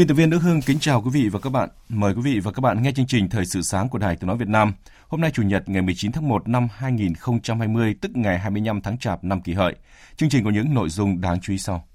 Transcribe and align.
Biên 0.00 0.08
tập 0.08 0.14
viên 0.14 0.30
Đức 0.30 0.42
Hưng 0.42 0.62
kính 0.62 0.78
chào 0.78 1.02
quý 1.02 1.10
vị 1.12 1.28
và 1.28 1.40
các 1.40 1.50
bạn. 1.50 1.68
Mời 1.88 2.14
quý 2.14 2.20
vị 2.22 2.40
và 2.40 2.52
các 2.52 2.60
bạn 2.60 2.82
nghe 2.82 2.92
chương 2.92 3.06
trình 3.06 3.28
Thời 3.28 3.46
sự 3.46 3.62
sáng 3.62 3.88
của 3.88 3.98
Đài 3.98 4.16
Tiếng 4.16 4.28
nói 4.28 4.36
Việt 4.36 4.48
Nam. 4.48 4.72
Hôm 5.08 5.20
nay 5.20 5.30
Chủ 5.34 5.42
nhật 5.42 5.68
ngày 5.68 5.82
19 5.82 6.12
tháng 6.12 6.28
1 6.28 6.48
năm 6.48 6.68
2020, 6.72 7.94
tức 8.00 8.10
ngày 8.16 8.38
25 8.38 8.80
tháng 8.80 8.98
Chạp 8.98 9.24
năm 9.24 9.42
Kỷ 9.42 9.52
Hợi. 9.52 9.74
Chương 10.16 10.28
trình 10.28 10.44
có 10.44 10.50
những 10.50 10.74
nội 10.74 10.88
dung 10.88 11.20
đáng 11.20 11.40
chú 11.40 11.52
ý 11.52 11.58
sau. 11.58 11.88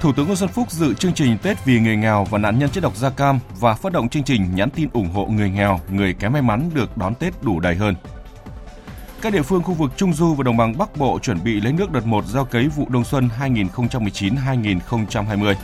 Thủ 0.00 0.12
tướng 0.16 0.26
Nguyễn 0.26 0.36
Xuân 0.36 0.50
Phúc 0.50 0.70
dự 0.70 0.94
chương 0.94 1.14
trình 1.14 1.38
Tết 1.42 1.64
vì 1.64 1.80
người 1.80 1.96
nghèo 1.96 2.26
và 2.30 2.38
nạn 2.38 2.58
nhân 2.58 2.70
chất 2.70 2.82
độc 2.82 2.96
da 2.96 3.10
cam 3.10 3.38
và 3.60 3.74
phát 3.74 3.92
động 3.92 4.08
chương 4.08 4.24
trình 4.24 4.54
nhắn 4.54 4.70
tin 4.70 4.88
ủng 4.92 5.08
hộ 5.08 5.26
người 5.26 5.50
nghèo, 5.50 5.80
người 5.90 6.14
kém 6.14 6.32
may 6.32 6.42
mắn 6.42 6.70
được 6.74 6.96
đón 6.96 7.14
Tết 7.14 7.42
đủ 7.42 7.60
đầy 7.60 7.74
hơn. 7.74 7.94
Các 9.24 9.32
địa 9.32 9.42
phương 9.42 9.62
khu 9.62 9.74
vực 9.74 9.90
Trung 9.96 10.12
Du 10.12 10.34
và 10.34 10.42
Đồng 10.42 10.56
bằng 10.56 10.78
Bắc 10.78 10.96
Bộ 10.96 11.18
chuẩn 11.18 11.44
bị 11.44 11.60
lấy 11.60 11.72
nước 11.72 11.92
đợt 11.92 12.06
1 12.06 12.24
gieo 12.24 12.44
cấy 12.44 12.68
vụ 12.68 12.86
đông 12.88 13.04
xuân 13.04 13.28
2019-2020. 13.40 15.54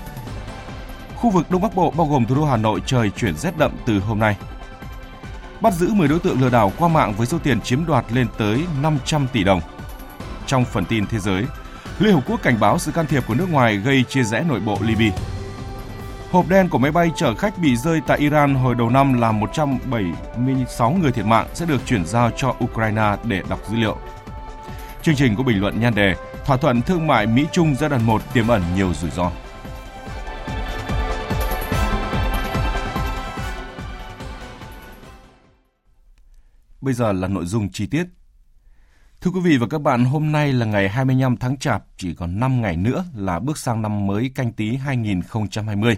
Khu 1.16 1.30
vực 1.30 1.50
Đông 1.50 1.62
Bắc 1.62 1.74
Bộ 1.74 1.90
bao 1.90 2.06
gồm 2.06 2.26
thủ 2.26 2.34
đô 2.34 2.44
Hà 2.44 2.56
Nội 2.56 2.82
trời 2.86 3.10
chuyển 3.10 3.36
rét 3.36 3.58
đậm 3.58 3.72
từ 3.86 3.98
hôm 3.98 4.18
nay. 4.18 4.36
Bắt 5.60 5.74
giữ 5.74 5.92
10 5.92 6.08
đối 6.08 6.18
tượng 6.18 6.40
lừa 6.40 6.50
đảo 6.50 6.72
qua 6.78 6.88
mạng 6.88 7.14
với 7.16 7.26
số 7.26 7.38
tiền 7.38 7.60
chiếm 7.60 7.86
đoạt 7.86 8.04
lên 8.12 8.26
tới 8.38 8.64
500 8.82 9.26
tỷ 9.32 9.44
đồng. 9.44 9.60
Trong 10.46 10.64
phần 10.64 10.84
tin 10.84 11.06
thế 11.06 11.18
giới, 11.18 11.44
Liên 11.98 12.14
Hợp 12.14 12.22
Quốc 12.26 12.42
cảnh 12.42 12.60
báo 12.60 12.78
sự 12.78 12.92
can 12.92 13.06
thiệp 13.06 13.24
của 13.28 13.34
nước 13.34 13.50
ngoài 13.50 13.76
gây 13.76 14.04
chia 14.08 14.22
rẽ 14.22 14.44
nội 14.48 14.60
bộ 14.60 14.78
Libya. 14.80 15.10
Hộp 16.30 16.48
đen 16.48 16.68
của 16.68 16.78
máy 16.78 16.92
bay 16.92 17.10
chở 17.16 17.34
khách 17.34 17.58
bị 17.58 17.76
rơi 17.76 18.00
tại 18.06 18.18
Iran 18.18 18.54
hồi 18.54 18.74
đầu 18.74 18.90
năm 18.90 19.20
làm 19.20 19.40
176 19.40 20.90
người 20.90 21.12
thiệt 21.12 21.26
mạng 21.26 21.46
sẽ 21.54 21.66
được 21.66 21.86
chuyển 21.86 22.04
giao 22.06 22.30
cho 22.36 22.56
Ukraine 22.64 23.16
để 23.24 23.42
đọc 23.48 23.60
dữ 23.70 23.76
liệu. 23.76 23.96
Chương 25.02 25.14
trình 25.14 25.36
có 25.36 25.42
bình 25.42 25.60
luận 25.60 25.80
nhan 25.80 25.94
đề 25.94 26.14
Thỏa 26.44 26.56
thuận 26.56 26.82
thương 26.82 27.06
mại 27.06 27.26
Mỹ-Trung 27.26 27.74
giai 27.74 27.90
đoạn 27.90 28.06
1 28.06 28.22
tiềm 28.34 28.48
ẩn 28.48 28.62
nhiều 28.76 28.94
rủi 28.94 29.10
ro. 29.10 29.32
Bây 36.80 36.94
giờ 36.94 37.12
là 37.12 37.28
nội 37.28 37.44
dung 37.44 37.72
chi 37.72 37.86
tiết. 37.86 38.04
Thưa 39.20 39.30
quý 39.30 39.40
vị 39.40 39.56
và 39.56 39.66
các 39.70 39.80
bạn, 39.80 40.04
hôm 40.04 40.32
nay 40.32 40.52
là 40.52 40.66
ngày 40.66 40.88
25 40.88 41.36
tháng 41.36 41.56
Chạp, 41.56 41.84
chỉ 41.96 42.14
còn 42.14 42.40
5 42.40 42.62
ngày 42.62 42.76
nữa 42.76 43.04
là 43.16 43.38
bước 43.38 43.58
sang 43.58 43.82
năm 43.82 44.06
mới 44.06 44.30
canh 44.34 44.52
tí 44.52 44.76
2020. 44.76 45.96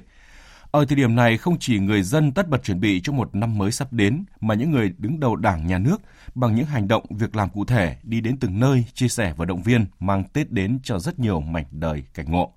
Ở 0.72 0.84
thời 0.84 0.96
điểm 0.96 1.14
này, 1.14 1.36
không 1.36 1.58
chỉ 1.58 1.78
người 1.78 2.02
dân 2.02 2.32
tất 2.32 2.48
bật 2.48 2.64
chuẩn 2.64 2.80
bị 2.80 3.00
cho 3.00 3.12
một 3.12 3.34
năm 3.34 3.58
mới 3.58 3.72
sắp 3.72 3.92
đến, 3.92 4.24
mà 4.40 4.54
những 4.54 4.70
người 4.70 4.92
đứng 4.98 5.20
đầu 5.20 5.36
đảng, 5.36 5.66
nhà 5.66 5.78
nước 5.78 6.02
bằng 6.34 6.54
những 6.54 6.66
hành 6.66 6.88
động, 6.88 7.04
việc 7.10 7.36
làm 7.36 7.48
cụ 7.48 7.64
thể 7.64 7.96
đi 8.02 8.20
đến 8.20 8.36
từng 8.36 8.60
nơi, 8.60 8.84
chia 8.94 9.08
sẻ 9.08 9.34
và 9.36 9.44
động 9.44 9.62
viên, 9.62 9.86
mang 9.98 10.24
Tết 10.24 10.50
đến 10.50 10.78
cho 10.82 10.98
rất 10.98 11.18
nhiều 11.18 11.40
mảnh 11.40 11.64
đời 11.70 12.02
cảnh 12.14 12.30
ngộ. 12.30 12.52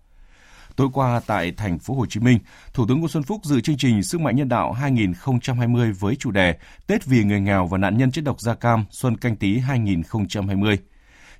Tối 0.76 0.88
qua 0.94 1.22
tại 1.28 1.52
thành 1.52 1.80
phố 1.80 1.94
Hồ 1.94 2.06
Chí 2.06 2.20
Minh, 2.20 2.40
Thủ 2.74 2.86
tướng 2.88 3.00
Nguyễn 3.00 3.10
Xuân 3.10 3.24
Phúc 3.24 3.42
dự 3.44 3.62
chương 3.62 3.78
trình 3.78 4.04
Sức 4.04 4.22
mạnh 4.22 4.36
nhân 4.36 4.50
đạo 4.50 4.72
2020 4.72 5.92
với 5.92 6.16
chủ 6.16 6.32
đề 6.32 6.58
Tết 6.88 7.06
vì 7.06 7.24
người 7.24 7.40
nghèo 7.40 7.68
và 7.68 7.78
nạn 7.78 7.98
nhân 7.98 8.12
chất 8.12 8.24
độc 8.24 8.42
da 8.42 8.56
cam 8.56 8.86
Xuân 8.92 9.18
canh 9.18 9.36
tí 9.36 9.58
2020. 9.58 10.78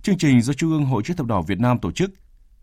Chương 0.02 0.18
trình 0.18 0.42
do 0.42 0.54
Trung 0.54 0.72
ương 0.72 0.86
Hội 0.86 1.04
chữ 1.06 1.14
thập 1.18 1.28
đỏ 1.28 1.42
Việt 1.42 1.60
Nam 1.60 1.80
tổ 1.80 1.92
chức. 1.92 2.12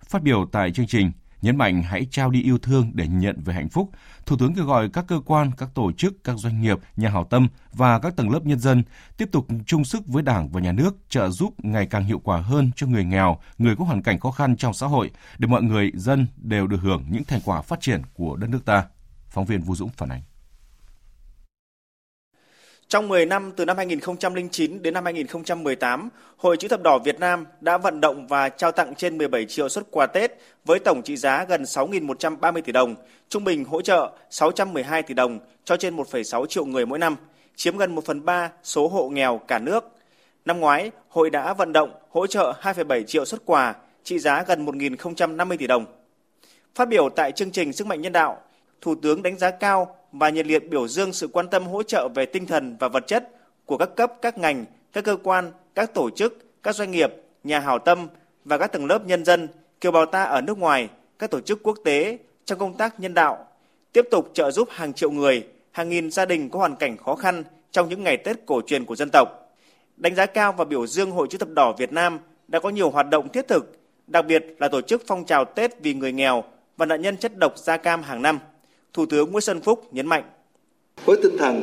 Phát 0.05 0.23
biểu 0.23 0.47
tại 0.53 0.71
chương 0.71 0.87
trình, 0.87 1.13
nhấn 1.43 1.57
mạnh 1.57 1.83
hãy 1.83 2.07
trao 2.11 2.31
đi 2.31 2.43
yêu 2.43 2.59
thương 2.59 2.91
để 2.95 3.09
nhận 3.09 3.43
về 3.45 3.55
hạnh 3.55 3.69
phúc. 3.69 3.91
Thủ 4.27 4.37
tướng 4.37 4.55
kêu 4.55 4.65
gọi 4.65 4.89
các 4.89 5.05
cơ 5.09 5.21
quan, 5.27 5.51
các 5.59 5.69
tổ 5.75 5.93
chức, 5.93 6.25
các 6.25 6.37
doanh 6.39 6.61
nghiệp, 6.61 6.79
nhà 6.97 7.11
hảo 7.11 7.25
tâm 7.25 7.49
và 7.73 7.99
các 7.99 8.17
tầng 8.17 8.31
lớp 8.31 8.47
nhân 8.47 8.59
dân 8.59 8.83
tiếp 9.17 9.29
tục 9.33 9.47
chung 9.67 9.85
sức 9.85 10.07
với 10.07 10.23
Đảng 10.23 10.49
và 10.49 10.61
Nhà 10.61 10.73
nước 10.73 10.97
trợ 11.09 11.31
giúp 11.31 11.55
ngày 11.65 11.87
càng 11.87 12.05
hiệu 12.05 12.19
quả 12.25 12.41
hơn 12.41 12.71
cho 12.77 12.87
người 12.87 13.05
nghèo, 13.05 13.39
người 13.59 13.77
có 13.77 13.85
hoàn 13.85 14.03
cảnh 14.03 14.21
khó 14.21 14.31
khăn 14.31 14.57
trong 14.57 14.75
xã 14.75 14.87
hội 14.87 15.11
để 15.39 15.49
mọi 15.49 15.63
người 15.63 15.91
dân 15.95 16.27
đều 16.37 16.67
được 16.67 16.81
hưởng 16.81 17.05
những 17.11 17.25
thành 17.25 17.41
quả 17.45 17.63
phát 17.63 17.81
triển 17.81 18.03
của 18.15 18.37
đất 18.37 18.51
nước 18.51 18.65
ta. 18.65 18.85
Phóng 19.29 19.45
viên 19.45 19.61
Vũ 19.61 19.75
Dũng 19.75 19.91
phản 19.97 20.09
ánh. 20.09 20.23
Trong 22.93 23.09
10 23.09 23.27
năm 23.27 23.53
từ 23.57 23.65
năm 23.65 23.77
2009 23.77 24.83
đến 24.83 24.95
năm 24.95 25.05
2018, 25.05 26.09
Hội 26.37 26.57
Chữ 26.57 26.69
thập 26.69 26.83
đỏ 26.83 26.99
Việt 26.99 27.21
Nam 27.21 27.47
đã 27.61 27.79
vận 27.79 28.01
động 28.01 28.27
và 28.27 28.49
trao 28.49 28.73
tặng 28.73 28.95
trên 28.95 29.19
17 29.19 29.47
triệu 29.47 29.69
xuất 29.69 29.85
quà 29.91 30.07
Tết 30.07 30.33
với 30.65 30.79
tổng 30.79 31.03
trị 31.03 31.17
giá 31.17 31.45
gần 31.45 31.63
6.130 31.63 32.63
tỷ 32.63 32.73
đồng, 32.73 32.95
trung 33.29 33.45
bình 33.45 33.65
hỗ 33.65 33.83
trợ 33.83 34.13
612 34.31 35.03
tỷ 35.03 35.15
đồng 35.15 35.39
cho 35.65 35.77
trên 35.77 35.97
1,6 35.97 36.47
triệu 36.47 36.65
người 36.65 36.87
mỗi 36.87 36.99
năm, 36.99 37.17
chiếm 37.57 37.77
gần 37.77 37.95
1 37.95 38.05
phần 38.05 38.25
3 38.25 38.51
số 38.63 38.89
hộ 38.89 39.09
nghèo 39.09 39.41
cả 39.49 39.59
nước. 39.59 39.85
Năm 40.45 40.61
ngoái, 40.61 40.91
hội 41.09 41.31
đã 41.31 41.53
vận 41.53 41.73
động 41.73 41.93
hỗ 42.11 42.27
trợ 42.27 42.55
2,7 42.63 43.03
triệu 43.03 43.25
xuất 43.25 43.43
quà, 43.45 43.75
trị 44.05 44.19
giá 44.19 44.43
gần 44.43 44.67
1.050 44.67 45.57
tỷ 45.57 45.67
đồng. 45.67 45.85
Phát 46.75 46.89
biểu 46.89 47.09
tại 47.09 47.33
chương 47.33 47.51
trình 47.51 47.73
Sức 47.73 47.87
mạnh 47.87 48.01
nhân 48.03 48.13
đạo, 48.13 48.41
Thủ 48.81 48.95
tướng 48.95 49.23
đánh 49.23 49.39
giá 49.39 49.51
cao 49.51 49.97
và 50.13 50.29
nhiệt 50.29 50.47
liệt 50.47 50.69
biểu 50.71 50.89
dương 50.89 51.13
sự 51.13 51.29
quan 51.33 51.49
tâm 51.49 51.67
hỗ 51.67 51.83
trợ 51.83 52.09
về 52.15 52.27
tinh 52.27 52.47
thần 52.47 52.77
và 52.81 52.89
vật 52.89 53.07
chất 53.07 53.29
của 53.67 53.79
các 53.79 53.89
cấp, 53.97 54.13
các 54.23 54.39
ngành, 54.39 54.65
các 54.93 55.05
cơ 55.05 55.17
quan, 55.23 55.53
các 55.75 55.95
tổ 55.95 56.11
chức, 56.11 56.39
các 56.63 56.75
doanh 56.75 56.91
nghiệp, 56.91 57.13
nhà 57.45 57.59
hảo 57.59 57.79
tâm 57.79 58.09
và 58.45 58.59
các 58.59 58.67
tầng 58.67 58.87
lớp 58.87 59.07
nhân 59.07 59.25
dân, 59.25 59.49
kiều 59.81 59.93
bào 59.93 60.07
ta 60.07 60.25
ở 60.25 60.41
nước 60.41 60.59
ngoài, 60.59 60.89
các 61.19 61.31
tổ 61.31 61.41
chức 61.41 61.63
quốc 61.63 61.79
tế 61.85 62.19
trong 62.45 62.59
công 62.59 62.77
tác 62.77 63.01
nhân 63.01 63.15
đạo, 63.15 63.47
tiếp 63.93 64.09
tục 64.11 64.31
trợ 64.35 64.51
giúp 64.51 64.69
hàng 64.71 64.93
triệu 64.93 65.11
người, 65.11 65.47
hàng 65.73 65.89
nghìn 65.89 66.11
gia 66.11 66.25
đình 66.25 66.51
có 66.51 66.59
hoàn 66.59 66.77
cảnh 66.77 66.97
khó 66.97 67.15
khăn 67.15 67.45
trong 67.71 67.89
những 67.89 68.05
ngày 68.05 68.17
Tết 68.17 68.47
cổ 68.47 68.61
truyền 68.67 68.85
của 68.85 68.97
dân 68.97 69.11
tộc. 69.13 69.29
Đánh 69.97 70.15
giá 70.15 70.27
cao 70.27 70.53
và 70.53 70.65
biểu 70.65 70.87
dương 70.87 71.11
Hội 71.11 71.27
chữ 71.31 71.39
thập 71.39 71.49
đỏ 71.49 71.73
Việt 71.79 71.93
Nam 71.93 72.19
đã 72.49 72.61
có 72.61 72.71
nhiều 72.71 72.91
hoạt 72.91 73.07
động 73.11 73.29
thiết 73.29 73.49
thực, 73.49 73.79
đặc 74.07 74.27
biệt 74.27 74.45
là 74.59 74.69
tổ 74.69 74.81
chức 74.81 75.03
phong 75.07 75.25
trào 75.25 75.45
Tết 75.45 75.81
vì 75.83 75.95
người 75.95 76.13
nghèo 76.13 76.45
và 76.77 76.87
nạn 76.87 77.03
nhân 77.03 77.17
chất 77.17 77.39
độc 77.39 77.59
da 77.59 77.77
cam 77.77 78.03
hàng 78.03 78.23
năm. 78.23 78.39
Thủ 78.95 79.07
tướng 79.07 79.31
Nguyễn 79.31 79.41
Xuân 79.41 79.61
Phúc 79.61 79.85
nhấn 79.93 80.07
mạnh. 80.07 80.25
Với 81.05 81.17
tinh 81.23 81.37
thần 81.39 81.63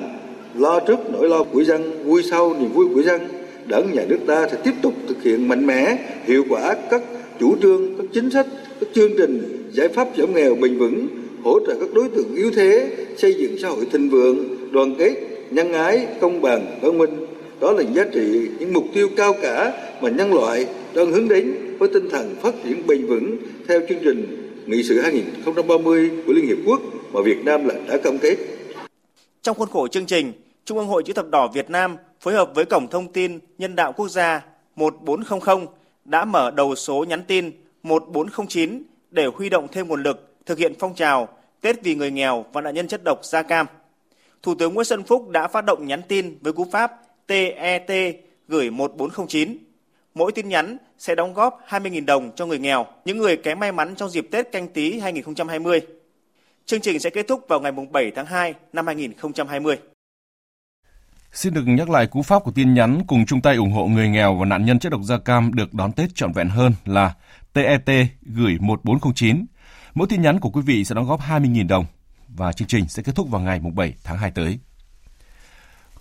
lo 0.55 0.79
trước 0.79 0.99
nỗi 1.11 1.29
lo 1.29 1.43
của 1.43 1.63
dân, 1.63 2.03
vui 2.03 2.23
sau 2.23 2.55
niềm 2.59 2.71
vui 2.73 2.85
của 2.93 3.01
dân, 3.01 3.21
đảng 3.65 3.93
nhà 3.93 4.05
nước 4.09 4.17
ta 4.27 4.47
sẽ 4.51 4.57
tiếp 4.63 4.73
tục 4.81 4.93
thực 5.07 5.23
hiện 5.23 5.47
mạnh 5.47 5.65
mẽ, 5.65 5.97
hiệu 6.23 6.43
quả 6.49 6.75
các 6.89 7.01
chủ 7.39 7.55
trương, 7.61 7.97
các 7.97 8.05
chính 8.13 8.31
sách, 8.31 8.47
các 8.79 8.89
chương 8.93 9.11
trình, 9.17 9.67
giải 9.71 9.87
pháp 9.87 10.07
giảm 10.17 10.33
nghèo 10.33 10.55
bền 10.55 10.77
vững, 10.77 11.07
hỗ 11.43 11.59
trợ 11.67 11.75
các 11.79 11.89
đối 11.93 12.09
tượng 12.09 12.35
yếu 12.35 12.51
thế, 12.51 12.95
xây 13.17 13.33
dựng 13.33 13.57
xã 13.61 13.69
hội 13.69 13.87
thịnh 13.91 14.09
vượng, 14.09 14.71
đoàn 14.71 14.95
kết, 14.97 15.15
nhân 15.51 15.73
ái, 15.73 16.07
công 16.21 16.41
bằng, 16.41 16.79
văn 16.81 16.97
minh. 16.97 17.25
Đó 17.59 17.71
là 17.71 17.83
giá 17.93 18.03
trị, 18.13 18.47
những 18.59 18.73
mục 18.73 18.85
tiêu 18.93 19.09
cao 19.17 19.33
cả 19.41 19.73
mà 20.01 20.09
nhân 20.09 20.33
loại 20.33 20.65
đang 20.95 21.11
hướng 21.11 21.27
đến 21.27 21.53
với 21.79 21.89
tinh 21.93 22.09
thần 22.09 22.35
phát 22.41 22.55
triển 22.63 22.87
bền 22.87 23.05
vững 23.05 23.37
theo 23.67 23.81
chương 23.89 23.99
trình 24.03 24.45
nghị 24.65 24.83
sự 24.83 25.01
2030 25.01 26.11
của 26.25 26.33
Liên 26.33 26.45
Hiệp 26.45 26.57
Quốc 26.65 26.81
mà 27.11 27.21
Việt 27.21 27.37
Nam 27.45 27.65
là 27.65 27.75
đã 27.87 27.97
cam 28.03 28.17
kết. 28.21 28.37
Trong 29.41 29.57
khuôn 29.57 29.69
khổ 29.69 29.87
chương 29.87 30.05
trình, 30.05 30.33
Trung 30.65 30.77
ương 30.77 30.87
Hội 30.87 31.03
Chữ 31.03 31.13
thập 31.13 31.29
đỏ 31.29 31.47
Việt 31.53 31.69
Nam 31.69 31.97
phối 32.19 32.33
hợp 32.33 32.51
với 32.55 32.65
Cổng 32.65 32.87
Thông 32.87 33.13
tin 33.13 33.39
Nhân 33.57 33.75
đạo 33.75 33.93
Quốc 33.93 34.07
gia 34.07 34.45
1400 34.75 35.65
đã 36.05 36.25
mở 36.25 36.51
đầu 36.51 36.75
số 36.75 37.05
nhắn 37.09 37.23
tin 37.27 37.51
1409 37.83 38.83
để 39.11 39.25
huy 39.25 39.49
động 39.49 39.67
thêm 39.71 39.87
nguồn 39.87 40.03
lực 40.03 40.35
thực 40.45 40.57
hiện 40.57 40.73
phong 40.79 40.95
trào 40.95 41.27
Tết 41.61 41.83
vì 41.83 41.95
người 41.95 42.11
nghèo 42.11 42.45
và 42.53 42.61
nạn 42.61 42.75
nhân 42.75 42.87
chất 42.87 43.01
độc 43.03 43.25
da 43.25 43.43
cam. 43.43 43.65
Thủ 44.43 44.55
tướng 44.55 44.73
Nguyễn 44.73 44.85
Xuân 44.85 45.03
Phúc 45.03 45.29
đã 45.29 45.47
phát 45.47 45.65
động 45.65 45.87
nhắn 45.87 46.01
tin 46.07 46.37
với 46.41 46.53
cú 46.53 46.65
pháp 46.71 46.91
TET 47.27 48.15
gửi 48.47 48.69
1409 48.69 49.57
mỗi 50.13 50.31
tin 50.31 50.49
nhắn 50.49 50.77
sẽ 50.97 51.15
đóng 51.15 51.33
góp 51.33 51.59
20.000 51.67 52.05
đồng 52.05 52.31
cho 52.35 52.45
người 52.45 52.59
nghèo, 52.59 52.85
những 53.05 53.17
người 53.17 53.37
kém 53.37 53.59
may 53.59 53.71
mắn 53.71 53.95
trong 53.95 54.09
dịp 54.09 54.27
Tết 54.31 54.51
canh 54.51 54.67
tí 54.67 54.99
2020. 54.99 55.81
Chương 56.69 56.81
trình 56.81 56.99
sẽ 56.99 57.09
kết 57.09 57.27
thúc 57.27 57.45
vào 57.49 57.59
ngày 57.59 57.71
7 57.91 58.11
tháng 58.15 58.25
2 58.25 58.53
năm 58.73 58.87
2020. 58.87 59.77
Xin 61.31 61.53
được 61.53 61.63
nhắc 61.65 61.89
lại 61.89 62.07
cú 62.07 62.21
pháp 62.21 62.43
của 62.43 62.51
tin 62.51 62.73
nhắn 62.73 63.01
cùng 63.07 63.25
chung 63.25 63.41
tay 63.41 63.55
ủng 63.55 63.71
hộ 63.71 63.87
người 63.87 64.09
nghèo 64.09 64.35
và 64.35 64.45
nạn 64.45 64.65
nhân 64.65 64.79
chất 64.79 64.91
độc 64.91 65.01
da 65.03 65.17
cam 65.17 65.53
được 65.53 65.73
đón 65.73 65.91
Tết 65.91 66.15
trọn 66.15 66.31
vẹn 66.31 66.49
hơn 66.49 66.73
là 66.85 67.13
TET 67.53 68.07
gửi 68.21 68.57
1409. 68.59 69.45
Mỗi 69.93 70.07
tin 70.07 70.21
nhắn 70.21 70.39
của 70.39 70.49
quý 70.49 70.61
vị 70.65 70.85
sẽ 70.85 70.95
đóng 70.95 71.07
góp 71.07 71.21
20.000 71.21 71.67
đồng 71.67 71.85
và 72.27 72.53
chương 72.53 72.67
trình 72.67 72.87
sẽ 72.87 73.03
kết 73.03 73.15
thúc 73.15 73.29
vào 73.29 73.41
ngày 73.41 73.59
7 73.59 73.93
tháng 74.03 74.17
2 74.17 74.31
tới. 74.31 74.59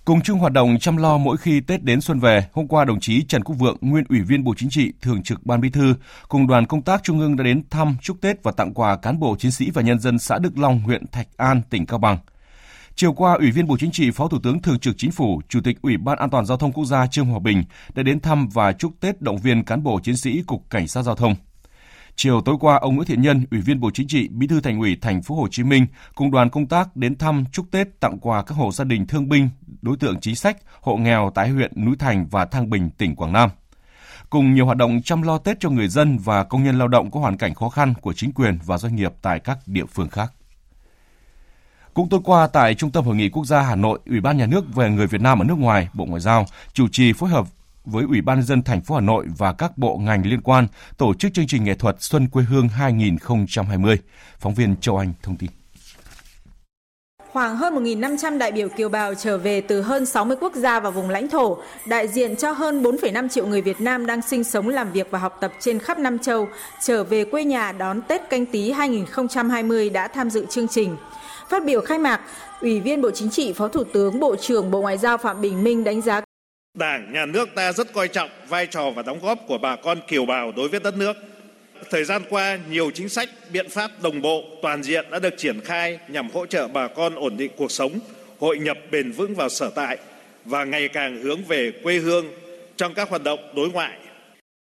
Cùng 0.09 0.21
chung 0.21 0.39
hoạt 0.39 0.53
động 0.53 0.79
chăm 0.79 0.97
lo 0.97 1.19
mỗi 1.19 1.37
khi 1.37 1.61
Tết 1.61 1.83
đến 1.83 2.01
xuân 2.01 2.21
về, 2.21 2.47
hôm 2.53 2.69
qua 2.69 2.85
đồng 2.85 3.01
chí 3.01 3.23
Trần 3.23 3.45
Quốc 3.45 3.57
Vượng, 3.59 3.77
nguyên 3.81 4.05
Ủy 4.09 4.21
viên 4.21 4.45
Bộ 4.45 4.55
Chính 4.57 4.71
trị, 4.71 4.93
Thường 5.03 5.23
trực 5.23 5.47
Ban 5.47 5.61
Bí 5.61 5.71
thư, 5.71 5.95
cùng 6.29 6.47
đoàn 6.47 6.67
công 6.67 6.83
tác 6.83 7.03
Trung 7.03 7.21
ương 7.21 7.37
đã 7.37 7.45
đến 7.45 7.63
thăm, 7.71 7.97
chúc 8.03 8.21
Tết 8.21 8.43
và 8.43 8.53
tặng 8.53 8.75
quà 8.75 8.97
cán 8.97 9.21
bộ 9.21 9.37
chiến 9.37 9.51
sĩ 9.51 9.71
và 9.71 9.83
nhân 9.83 9.99
dân 9.99 10.19
xã 10.19 10.39
Đức 10.39 10.59
Long, 10.59 10.81
huyện 10.81 11.07
Thạch 11.07 11.29
An, 11.37 11.63
tỉnh 11.71 11.87
Cao 11.87 11.99
Bằng. 11.99 12.19
Chiều 12.95 13.13
qua, 13.13 13.35
Ủy 13.35 13.51
viên 13.51 13.67
Bộ 13.67 13.77
Chính 13.79 13.91
trị, 13.91 14.11
Phó 14.11 14.29
Thủ 14.29 14.39
tướng 14.43 14.63
Thường 14.63 14.79
trực 14.79 14.95
Chính 14.99 15.11
phủ, 15.11 15.41
Chủ 15.49 15.61
tịch 15.61 15.83
Ủy 15.83 15.97
ban 15.97 16.19
An 16.19 16.31
toàn 16.31 16.47
Giao 16.47 16.59
thông 16.59 16.73
Quốc 16.73 16.85
gia 16.85 17.07
Trương 17.07 17.27
Hòa 17.27 17.39
Bình 17.39 17.65
đã 17.95 18.03
đến 18.03 18.21
thăm 18.21 18.49
và 18.49 18.73
chúc 18.73 18.93
Tết 19.01 19.23
động 19.23 19.39
viên 19.39 19.65
cán 19.65 19.83
bộ 19.83 20.01
chiến 20.01 20.17
sĩ 20.17 20.43
Cục 20.47 20.71
Cảnh 20.71 20.89
sát 20.89 21.03
Giao 21.03 21.15
thông. 21.15 21.35
Chiều 22.17 22.41
tối 22.41 22.57
qua, 22.61 22.77
ông 22.77 22.97
Nguyễn 22.97 23.09
Thiện 23.09 23.23
Nhân, 23.23 23.47
Ủy 23.51 23.61
viên 23.61 23.81
Bộ 23.81 23.91
Chính 23.95 24.09
trị, 24.09 24.29
Bí 24.29 24.47
thư 24.47 24.61
Thành 24.61 24.81
ủy 24.81 24.97
Thành 25.01 25.23
phố 25.23 25.35
Hồ 25.35 25.49
Chí 25.51 25.63
Minh 25.63 25.87
cùng 26.15 26.31
đoàn 26.31 26.51
công 26.51 26.67
tác 26.67 26.97
đến 26.97 27.19
thăm 27.19 27.45
chúc 27.53 27.67
Tết 27.71 28.01
tặng 28.01 28.19
quà 28.19 28.43
các 28.43 28.55
hộ 28.55 28.73
gia 28.73 28.85
đình 28.85 29.07
thương 29.07 29.29
binh, 29.29 29.49
đối 29.83 29.97
tượng 29.97 30.21
chính 30.21 30.37
sách, 30.37 30.57
hộ 30.81 30.97
nghèo 30.97 31.31
tại 31.35 31.49
huyện 31.49 31.85
Núi 31.85 31.97
Thành 31.99 32.27
và 32.31 32.45
Thăng 32.45 32.71
Bình, 32.71 32.91
tỉnh 32.91 33.17
Quảng 33.17 33.33
Nam. 33.33 33.51
Cùng 34.31 34.55
nhiều 34.55 34.67
hoạt 34.67 34.77
động 34.77 35.03
chăm 35.03 35.23
lo 35.23 35.39
Tết 35.39 35.61
cho 35.61 35.71
người 35.71 35.89
dân 35.89 36.19
và 36.19 36.45
công 36.45 36.65
nhân 36.65 36.79
lao 36.79 36.89
động 36.89 37.11
có 37.11 37.21
hoàn 37.21 37.37
cảnh 37.37 37.55
khó 37.55 37.69
khăn 37.69 37.95
của 38.01 38.13
chính 38.13 38.33
quyền 38.33 38.59
và 38.67 38.79
doanh 38.79 38.97
nghiệp 38.97 39.13
tại 39.23 39.41
các 39.41 39.59
địa 39.67 39.85
phương 39.85 40.09
khác. 40.09 40.33
Cũng 41.95 42.09
tối 42.09 42.21
qua 42.25 42.47
tại 42.47 42.75
Trung 42.75 42.91
tâm 42.91 43.05
Hội 43.05 43.17
nghị 43.17 43.29
Quốc 43.29 43.45
gia 43.45 43.61
Hà 43.61 43.75
Nội, 43.75 43.99
Ủy 44.07 44.21
ban 44.21 44.37
Nhà 44.37 44.47
nước 44.47 44.75
về 44.75 44.91
người 44.91 45.07
Việt 45.07 45.21
Nam 45.21 45.39
ở 45.39 45.45
nước 45.45 45.59
ngoài, 45.59 45.89
Bộ 45.95 46.05
Ngoại 46.05 46.21
giao 46.21 46.47
chủ 46.73 46.89
trì 46.89 47.13
phối 47.13 47.31
hợp 47.31 47.47
với 47.85 48.05
Ủy 48.05 48.21
ban 48.21 48.39
nhân 48.39 48.47
dân 48.47 48.63
thành 48.63 48.81
phố 48.81 48.95
Hà 48.95 49.01
Nội 49.01 49.27
và 49.39 49.53
các 49.53 49.79
bộ 49.79 49.99
ngành 49.99 50.27
liên 50.27 50.41
quan 50.41 50.67
tổ 50.97 51.15
chức 51.15 51.35
chương 51.35 51.47
trình 51.47 51.65
nghệ 51.65 51.75
thuật 51.75 51.97
Xuân 51.99 52.29
quê 52.29 52.45
hương 52.45 52.69
2020. 52.69 53.99
Phóng 54.39 54.55
viên 54.55 54.77
Châu 54.77 54.99
Anh 54.99 55.13
thông 55.23 55.37
tin. 55.37 55.58
Khoảng 57.33 57.57
hơn 57.57 57.85
1.500 57.85 58.39
đại 58.39 58.53
biểu 58.53 58.69
kiều 58.69 58.89
bào 58.89 59.15
trở 59.15 59.39
về 59.39 59.61
từ 59.61 59.83
hơn 59.83 60.07
60 60.07 60.37
quốc 60.41 60.55
gia 60.55 60.81
và 60.81 60.91
vùng 60.91 61.11
lãnh 61.11 61.29
thổ, 61.29 61.59
đại 61.87 62.09
diện 62.09 62.37
cho 62.37 62.53
hơn 62.53 62.83
4,5 62.83 63.29
triệu 63.29 63.47
người 63.47 63.63
Việt 63.63 63.81
Nam 63.81 64.07
đang 64.07 64.23
sinh 64.23 64.45
sống, 64.45 64.69
làm 64.69 64.93
việc 64.93 65.11
và 65.11 65.19
học 65.19 65.39
tập 65.41 65.53
trên 65.61 65.79
khắp 65.79 65.99
Nam 65.99 66.19
Châu, 66.19 66.49
trở 66.83 67.05
về 67.05 67.25
quê 67.25 67.45
nhà 67.45 67.73
đón 67.73 68.03
Tết 68.03 68.31
canh 68.31 68.47
tí 68.47 68.71
2020 68.71 69.91
đã 69.91 70.09
tham 70.09 70.31
dự 70.31 70.47
chương 70.51 70.69
trình. 70.69 70.97
Phát 71.49 71.65
biểu 71.65 71.81
khai 71.81 71.99
mạc, 71.99 72.21
Ủy 72.61 72.81
viên 72.81 73.03
Bộ 73.03 73.11
Chính 73.11 73.31
trị, 73.31 73.53
Phó 73.53 73.69
Thủ 73.69 73.85
tướng, 73.85 74.21
Bộ 74.21 74.37
trưởng 74.37 74.71
Bộ 74.71 74.81
Ngoại 74.81 74.99
giao 74.99 75.19
Phạm 75.19 75.41
Bình 75.41 75.65
Minh 75.65 75.85
đánh 75.85 76.01
giá 76.01 76.21
Đảng, 76.79 77.13
Nhà 77.13 77.27
nước 77.27 77.49
ta 77.55 77.73
rất 77.73 77.93
coi 77.93 78.09
trọng 78.09 78.31
vai 78.49 78.67
trò 78.67 78.91
và 78.97 79.03
đóng 79.03 79.19
góp 79.23 79.39
của 79.49 79.59
bà 79.59 79.77
con 79.77 79.99
kiều 80.09 80.27
bào 80.27 80.53
đối 80.57 80.69
với 80.69 80.81
đất 80.81 80.97
nước. 80.97 81.13
Thời 81.91 82.05
gian 82.05 82.23
qua, 82.31 82.59
nhiều 82.71 82.91
chính 82.95 83.09
sách, 83.09 83.29
biện 83.53 83.69
pháp 83.69 83.91
đồng 84.03 84.23
bộ, 84.23 84.45
toàn 84.63 84.83
diện 84.83 85.05
đã 85.11 85.19
được 85.19 85.35
triển 85.37 85.61
khai 85.61 85.99
nhằm 86.09 86.31
hỗ 86.31 86.47
trợ 86.47 86.69
bà 86.69 86.89
con 86.89 87.15
ổn 87.15 87.37
định 87.37 87.51
cuộc 87.57 87.71
sống, 87.71 87.93
hội 88.39 88.59
nhập 88.59 88.79
bền 88.91 89.13
vững 89.13 89.35
vào 89.35 89.49
sở 89.49 89.71
tại 89.75 89.99
và 90.45 90.65
ngày 90.65 90.89
càng 90.89 91.23
hướng 91.23 91.45
về 91.45 91.73
quê 91.83 91.99
hương 91.99 92.27
trong 92.77 92.95
các 92.95 93.11
hoạt 93.11 93.23
động 93.23 93.39
đối 93.57 93.71
ngoại. 93.71 93.99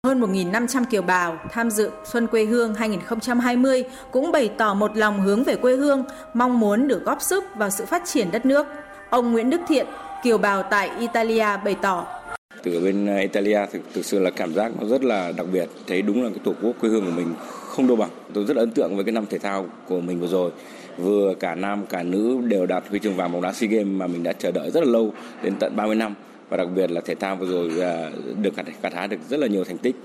Hơn 0.06 0.22
1.500 0.22 0.86
kiều 0.92 1.02
bào 1.02 1.40
tham 1.52 1.72
dự 1.72 1.92
Xuân 2.12 2.28
quê 2.28 2.46
hương 2.46 2.76
2020 2.76 3.84
cũng 4.12 4.32
bày 4.32 4.50
tỏ 4.58 4.74
một 4.74 4.98
lòng 4.98 5.22
hướng 5.22 5.44
về 5.44 5.56
quê 5.56 5.76
hương, 5.76 6.04
mong 6.34 6.60
muốn 6.60 6.88
được 6.88 7.06
góp 7.06 7.22
sức 7.22 7.44
vào 7.56 7.70
sự 7.70 7.86
phát 7.86 8.02
triển 8.06 8.32
đất 8.32 8.46
nước. 8.46 8.68
Ông 9.10 9.32
Nguyễn 9.32 9.50
Đức 9.50 9.62
Thiện, 9.68 9.86
kiều 10.24 10.38
bào 10.38 10.64
tại 10.64 10.90
Italia 11.00 11.48
bày 11.66 11.76
tỏ. 11.82 12.17
Từ 12.64 12.80
bên 12.80 13.06
ờ, 13.06 13.18
Italia 13.18 13.60
thực, 13.72 13.82
thực 13.94 14.06
sự 14.06 14.20
là 14.20 14.30
cảm 14.30 14.54
giác 14.54 14.72
nó 14.82 14.88
rất 14.88 15.04
là 15.04 15.32
đặc 15.32 15.48
biệt, 15.54 15.70
thấy 15.88 16.02
đúng 16.02 16.24
là 16.24 16.30
cái 16.30 16.40
tổ 16.44 16.54
quốc 16.62 16.76
quê 16.82 16.90
hương 16.90 17.06
của 17.06 17.12
mình 17.12 17.28
không 17.40 17.88
đâu 17.88 17.98
bằng. 17.98 18.10
Tôi 18.34 18.46
rất 18.46 18.58
ấn 18.58 18.72
tượng 18.72 18.96
với 18.96 19.06
cái 19.06 19.12
năm 19.12 19.26
thể 19.30 19.38
thao 19.38 19.66
của 19.88 20.00
mình 20.00 20.20
vừa 20.20 20.28
rồi. 20.28 20.52
Vừa 20.98 21.34
cả 21.40 21.56
nam 21.56 21.86
cả 21.90 22.04
nữ 22.04 22.42
đều 22.48 22.66
đạt 22.66 22.84
huy 22.90 23.00
chương 23.00 23.16
vàng 23.16 23.32
bóng 23.32 23.42
đá 23.42 23.54
SEA 23.54 23.70
Games 23.70 23.88
mà 23.88 24.08
mình 24.08 24.24
đã 24.24 24.34
chờ 24.34 24.52
đợi 24.52 24.72
rất 24.72 24.84
là 24.84 24.92
lâu 24.92 25.14
đến 25.44 25.54
tận 25.60 25.76
30 25.76 25.96
năm 25.96 26.16
và 26.50 26.58
đặc 26.58 26.68
biệt 26.76 26.92
là 26.92 27.02
thể 27.06 27.16
thao 27.16 27.36
vừa 27.36 27.46
rồi 27.46 27.82
à, 27.82 28.12
được 28.42 28.54
gặt 28.82 28.94
hái 28.94 29.08
được 29.08 29.18
rất 29.30 29.40
là 29.40 29.48
nhiều 29.48 29.64
thành 29.64 29.78
tích 29.78 29.96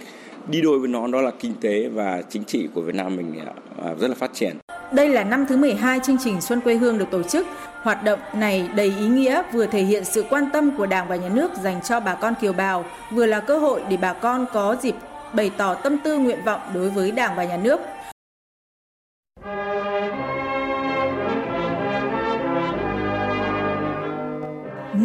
đi 0.49 0.61
đôi 0.61 0.79
với 0.79 0.89
nó 0.89 1.06
đó 1.06 1.21
là 1.21 1.31
kinh 1.41 1.55
tế 1.61 1.89
và 1.89 2.23
chính 2.31 2.44
trị 2.44 2.69
của 2.75 2.81
Việt 2.81 2.94
Nam 2.94 3.17
mình 3.17 3.41
à, 3.47 3.53
à, 3.85 3.94
rất 4.00 4.09
là 4.09 4.15
phát 4.15 4.31
triển. 4.35 4.56
Đây 4.93 5.09
là 5.09 5.25
năm 5.25 5.47
thứ 5.49 5.56
12 5.56 6.00
chương 6.05 6.17
trình 6.25 6.41
Xuân 6.41 6.61
quê 6.61 6.75
hương 6.75 6.99
được 6.99 7.11
tổ 7.11 7.23
chức. 7.23 7.47
Hoạt 7.83 8.05
động 8.05 8.19
này 8.35 8.69
đầy 8.77 8.93
ý 8.99 9.06
nghĩa 9.09 9.43
vừa 9.53 9.67
thể 9.67 9.83
hiện 9.83 10.05
sự 10.05 10.25
quan 10.31 10.44
tâm 10.53 10.71
của 10.77 10.87
Đảng 10.87 11.09
và 11.09 11.17
Nhà 11.17 11.29
nước 11.29 11.50
dành 11.62 11.81
cho 11.85 12.00
bà 12.00 12.15
con 12.15 12.35
kiều 12.41 12.53
bào, 12.53 12.85
vừa 13.11 13.27
là 13.27 13.41
cơ 13.41 13.59
hội 13.59 13.83
để 13.91 13.97
bà 13.97 14.12
con 14.12 14.47
có 14.53 14.77
dịp 14.83 14.94
bày 15.33 15.50
tỏ 15.56 15.75
tâm 15.75 15.99
tư 16.05 16.19
nguyện 16.19 16.39
vọng 16.44 16.61
đối 16.75 16.91
với 16.91 17.11
Đảng 17.11 17.37
và 17.37 17.44
Nhà 17.44 17.56
nước. 17.56 17.81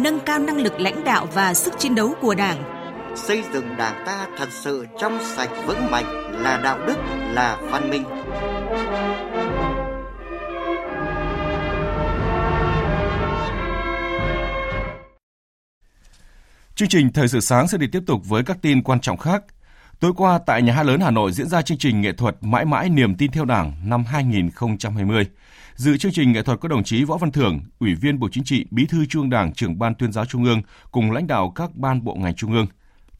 Nâng 0.02 0.20
cao 0.26 0.38
năng 0.38 0.56
lực 0.56 0.80
lãnh 0.80 1.04
đạo 1.04 1.26
và 1.34 1.54
sức 1.54 1.74
chiến 1.78 1.94
đấu 1.94 2.14
của 2.20 2.34
Đảng, 2.34 2.62
xây 3.16 3.44
dựng 3.52 3.76
Đảng 3.76 4.06
ta 4.06 4.26
thật 4.38 4.48
sự 4.50 4.86
trong 5.00 5.18
sạch 5.24 5.50
vững 5.66 5.90
mạnh 5.90 6.04
là 6.32 6.60
đạo 6.64 6.78
đức, 6.86 6.96
là 7.32 7.58
văn 7.70 7.90
minh. 7.90 8.04
Chương 16.74 16.88
trình 16.88 17.12
Thời 17.12 17.28
sự 17.28 17.40
sáng 17.40 17.68
sẽ 17.68 17.78
được 17.78 17.86
tiếp 17.92 18.02
tục 18.06 18.20
với 18.24 18.42
các 18.44 18.58
tin 18.62 18.82
quan 18.82 19.00
trọng 19.00 19.16
khác. 19.16 19.42
Tối 20.00 20.12
qua 20.16 20.38
tại 20.46 20.62
Nhà 20.62 20.72
hát 20.72 20.82
lớn 20.82 21.00
Hà 21.00 21.10
Nội 21.10 21.32
diễn 21.32 21.48
ra 21.48 21.62
chương 21.62 21.78
trình 21.78 22.00
nghệ 22.00 22.12
thuật 22.12 22.36
Mãi 22.40 22.64
mãi 22.64 22.88
niềm 22.88 23.14
tin 23.14 23.30
theo 23.30 23.44
Đảng 23.44 23.72
năm 23.84 24.04
2020. 24.04 25.26
Dự 25.74 25.96
chương 25.96 26.12
trình 26.12 26.32
nghệ 26.32 26.42
thuật 26.42 26.60
có 26.60 26.68
đồng 26.68 26.84
chí 26.84 27.04
Võ 27.04 27.16
Văn 27.16 27.32
Thưởng, 27.32 27.60
Ủy 27.78 27.94
viên 27.94 28.18
Bộ 28.18 28.28
Chính 28.32 28.44
trị, 28.44 28.66
Bí 28.70 28.86
thư 28.86 29.06
Trung 29.06 29.30
Đảng, 29.30 29.52
trưởng 29.52 29.78
Ban 29.78 29.94
Tuyên 29.94 30.12
giáo 30.12 30.24
Trung 30.24 30.44
ương 30.44 30.62
cùng 30.90 31.10
lãnh 31.10 31.26
đạo 31.26 31.52
các 31.54 31.70
ban 31.74 32.04
bộ 32.04 32.14
ngành 32.14 32.34
Trung 32.34 32.52
ương. 32.52 32.66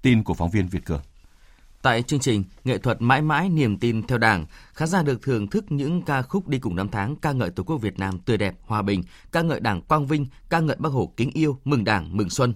Tin 0.03 0.23
của 0.23 0.35
phóng 0.35 0.51
viên 0.51 0.69
Việt 0.69 0.85
Cường. 0.85 1.01
Tại 1.83 2.03
chương 2.03 2.21
trình 2.21 2.45
Nghệ 2.65 2.79
thuật 2.79 3.03
mãi 3.03 3.23
mãi 3.23 3.49
niềm 3.49 3.79
tin 3.79 4.03
theo 4.03 4.19
Đảng, 4.19 4.47
khán 4.75 4.89
giả 4.89 5.03
được 5.03 5.23
thưởng 5.23 5.47
thức 5.49 5.73
những 5.73 6.03
ca 6.03 6.23
khúc 6.23 6.49
đi 6.49 6.59
cùng 6.59 6.77
năm 6.77 6.89
tháng 6.89 7.17
ca 7.17 7.33
ngợi 7.33 7.51
Tổ 7.51 7.63
quốc 7.63 7.77
Việt 7.77 7.99
Nam 7.99 8.19
tươi 8.19 8.37
đẹp, 8.37 8.55
hòa 8.63 8.83
bình, 8.83 9.03
ca 9.33 9.43
ngợi 9.43 9.61
Đảng 9.61 9.83
quang 9.83 10.07
vinh, 10.07 10.27
ca 10.51 10.61
ngợi 10.61 10.77
Bác 10.79 10.93
Hồ 10.93 11.13
kính 11.17 11.31
yêu, 11.35 11.59
mừng 11.65 11.85
Đảng, 11.85 12.17
mừng 12.17 12.31
xuân. 12.31 12.55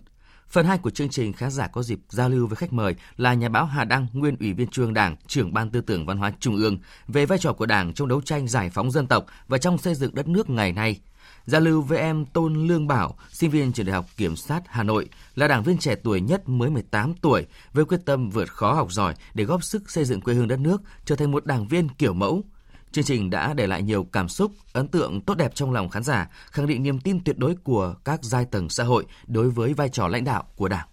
Phần 0.53 0.67
2 0.67 0.79
của 0.79 0.91
chương 0.91 1.09
trình 1.09 1.33
khán 1.33 1.51
giả 1.51 1.67
có 1.67 1.83
dịp 1.83 1.99
giao 2.09 2.29
lưu 2.29 2.47
với 2.47 2.57
khách 2.57 2.73
mời 2.73 2.95
là 3.17 3.35
nhà 3.35 3.49
báo 3.49 3.67
Hà 3.67 3.85
Đăng, 3.85 4.07
nguyên 4.13 4.37
ủy 4.41 4.53
viên 4.53 4.69
Trung 4.69 4.85
ương 4.85 4.95
Đảng, 4.95 5.17
trưởng 5.27 5.53
ban 5.53 5.71
tư 5.71 5.81
tưởng 5.81 6.07
văn 6.07 6.19
hóa 6.19 6.33
Trung 6.41 6.57
ương 6.57 6.79
về 7.09 7.27
vai 7.27 7.39
trò 7.39 7.53
của 7.53 7.67
Đảng 7.67 7.93
trong 7.93 8.09
đấu 8.09 8.21
tranh 8.21 8.49
giải 8.49 8.71
phóng 8.71 8.91
dân 8.91 9.07
tộc 9.07 9.27
và 9.49 9.59
trong 9.59 9.79
xây 9.79 9.95
dựng 9.95 10.15
đất 10.15 10.29
nước 10.29 10.51
ngày 10.51 10.73
nay. 10.73 11.01
Giao 11.45 11.61
lưu 11.61 11.83
với 11.83 11.99
em 11.99 12.27
Tôn 12.27 12.67
Lương 12.67 12.87
Bảo, 12.87 13.17
sinh 13.31 13.51
viên 13.51 13.73
trường 13.73 13.87
Đại 13.87 13.95
học 13.95 14.07
Kiểm 14.17 14.37
sát 14.37 14.63
Hà 14.67 14.83
Nội, 14.83 15.09
là 15.35 15.49
đảng 15.49 15.63
viên 15.63 15.79
trẻ 15.79 15.95
tuổi 15.95 16.21
nhất 16.21 16.49
mới 16.49 16.71
18 16.71 17.15
tuổi, 17.15 17.47
với 17.73 17.85
quyết 17.85 18.01
tâm 18.05 18.31
vượt 18.31 18.53
khó 18.53 18.73
học 18.73 18.93
giỏi 18.93 19.15
để 19.35 19.45
góp 19.45 19.65
sức 19.65 19.91
xây 19.91 20.05
dựng 20.05 20.21
quê 20.21 20.35
hương 20.35 20.49
đất 20.49 20.59
nước, 20.59 20.83
trở 21.05 21.17
thành 21.17 21.31
một 21.31 21.47
đảng 21.47 21.69
viên 21.69 21.89
kiểu 21.89 22.13
mẫu, 22.13 22.45
Chương 22.93 23.05
trình 23.05 23.31
đã 23.31 23.55
để 23.55 23.67
lại 23.67 23.83
nhiều 23.83 24.07
cảm 24.13 24.29
xúc, 24.29 24.53
ấn 24.73 24.89
tượng 24.89 25.21
tốt 25.21 25.35
đẹp 25.35 25.55
trong 25.55 25.73
lòng 25.73 25.89
khán 25.89 26.03
giả, 26.03 26.29
khẳng 26.51 26.67
định 26.67 26.83
niềm 26.83 27.01
tin 27.01 27.25
tuyệt 27.25 27.39
đối 27.39 27.55
của 27.55 27.95
các 28.05 28.23
giai 28.23 28.45
tầng 28.45 28.69
xã 28.69 28.85
hội 28.85 29.05
đối 29.27 29.51
với 29.51 29.75
vai 29.75 29.89
trò 29.89 30.09
lãnh 30.09 30.25
đạo 30.25 30.45
của 30.57 30.69
Đảng. 30.69 30.87